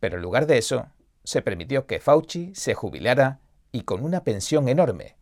Pero 0.00 0.16
en 0.16 0.22
lugar 0.22 0.46
de 0.46 0.58
eso, 0.58 0.86
se 1.26 1.42
permitió 1.42 1.86
que 1.86 1.98
Fauci 1.98 2.54
se 2.54 2.74
jubilara 2.74 3.40
y 3.72 3.82
con 3.82 4.02
una 4.02 4.22
pensión 4.22 4.68
enorme. 4.68 5.16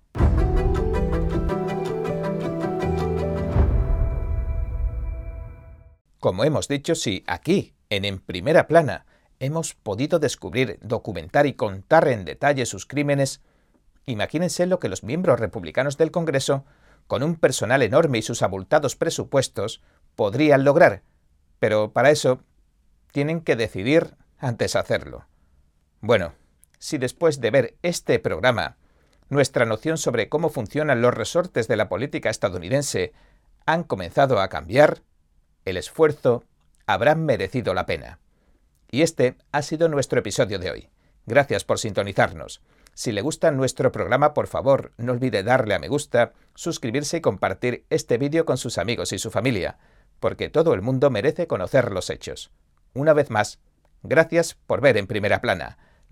Como 6.20 6.44
hemos 6.44 6.68
dicho, 6.68 6.94
si 6.94 7.24
aquí, 7.26 7.74
en 7.88 8.04
En 8.04 8.18
Primera 8.18 8.68
Plana, 8.68 9.06
hemos 9.40 9.74
podido 9.74 10.18
descubrir, 10.18 10.78
documentar 10.82 11.46
y 11.46 11.54
contar 11.54 12.06
en 12.08 12.24
detalle 12.24 12.66
sus 12.66 12.86
crímenes, 12.86 13.40
Imagínense 14.06 14.66
lo 14.66 14.78
que 14.80 14.88
los 14.88 15.02
miembros 15.02 15.40
republicanos 15.40 15.96
del 15.96 16.10
Congreso, 16.10 16.64
con 17.06 17.22
un 17.22 17.36
personal 17.36 17.82
enorme 17.82 18.18
y 18.18 18.22
sus 18.22 18.42
abultados 18.42 18.96
presupuestos, 18.96 19.80
podrían 20.14 20.64
lograr. 20.64 21.02
Pero 21.58 21.92
para 21.92 22.10
eso 22.10 22.40
tienen 23.12 23.40
que 23.40 23.56
decidir 23.56 24.16
antes 24.38 24.76
hacerlo. 24.76 25.24
Bueno, 26.06 26.34
si 26.78 26.98
después 26.98 27.40
de 27.40 27.50
ver 27.50 27.76
este 27.80 28.18
programa, 28.18 28.76
nuestra 29.30 29.64
noción 29.64 29.96
sobre 29.96 30.28
cómo 30.28 30.50
funcionan 30.50 31.00
los 31.00 31.14
resortes 31.14 31.66
de 31.66 31.76
la 31.76 31.88
política 31.88 32.28
estadounidense 32.28 33.14
han 33.64 33.84
comenzado 33.84 34.38
a 34.38 34.48
cambiar, 34.48 35.00
el 35.64 35.78
esfuerzo 35.78 36.44
habrá 36.84 37.14
merecido 37.14 37.72
la 37.72 37.86
pena. 37.86 38.18
Y 38.90 39.00
este 39.00 39.38
ha 39.50 39.62
sido 39.62 39.88
nuestro 39.88 40.18
episodio 40.18 40.58
de 40.58 40.70
hoy. 40.70 40.88
Gracias 41.24 41.64
por 41.64 41.78
sintonizarnos. 41.78 42.60
Si 42.92 43.10
le 43.10 43.22
gusta 43.22 43.50
nuestro 43.50 43.90
programa, 43.90 44.34
por 44.34 44.46
favor, 44.46 44.92
no 44.98 45.12
olvide 45.12 45.42
darle 45.42 45.74
a 45.74 45.78
me 45.78 45.88
gusta, 45.88 46.34
suscribirse 46.54 47.16
y 47.16 47.22
compartir 47.22 47.86
este 47.88 48.18
vídeo 48.18 48.44
con 48.44 48.58
sus 48.58 48.76
amigos 48.76 49.14
y 49.14 49.18
su 49.18 49.30
familia, 49.30 49.78
porque 50.20 50.50
todo 50.50 50.74
el 50.74 50.82
mundo 50.82 51.08
merece 51.08 51.46
conocer 51.46 51.92
los 51.92 52.10
hechos. 52.10 52.50
Una 52.92 53.14
vez 53.14 53.30
más, 53.30 53.58
gracias 54.02 54.54
por 54.66 54.82
ver 54.82 54.98
en 54.98 55.06
primera 55.06 55.40
plana. 55.40 55.78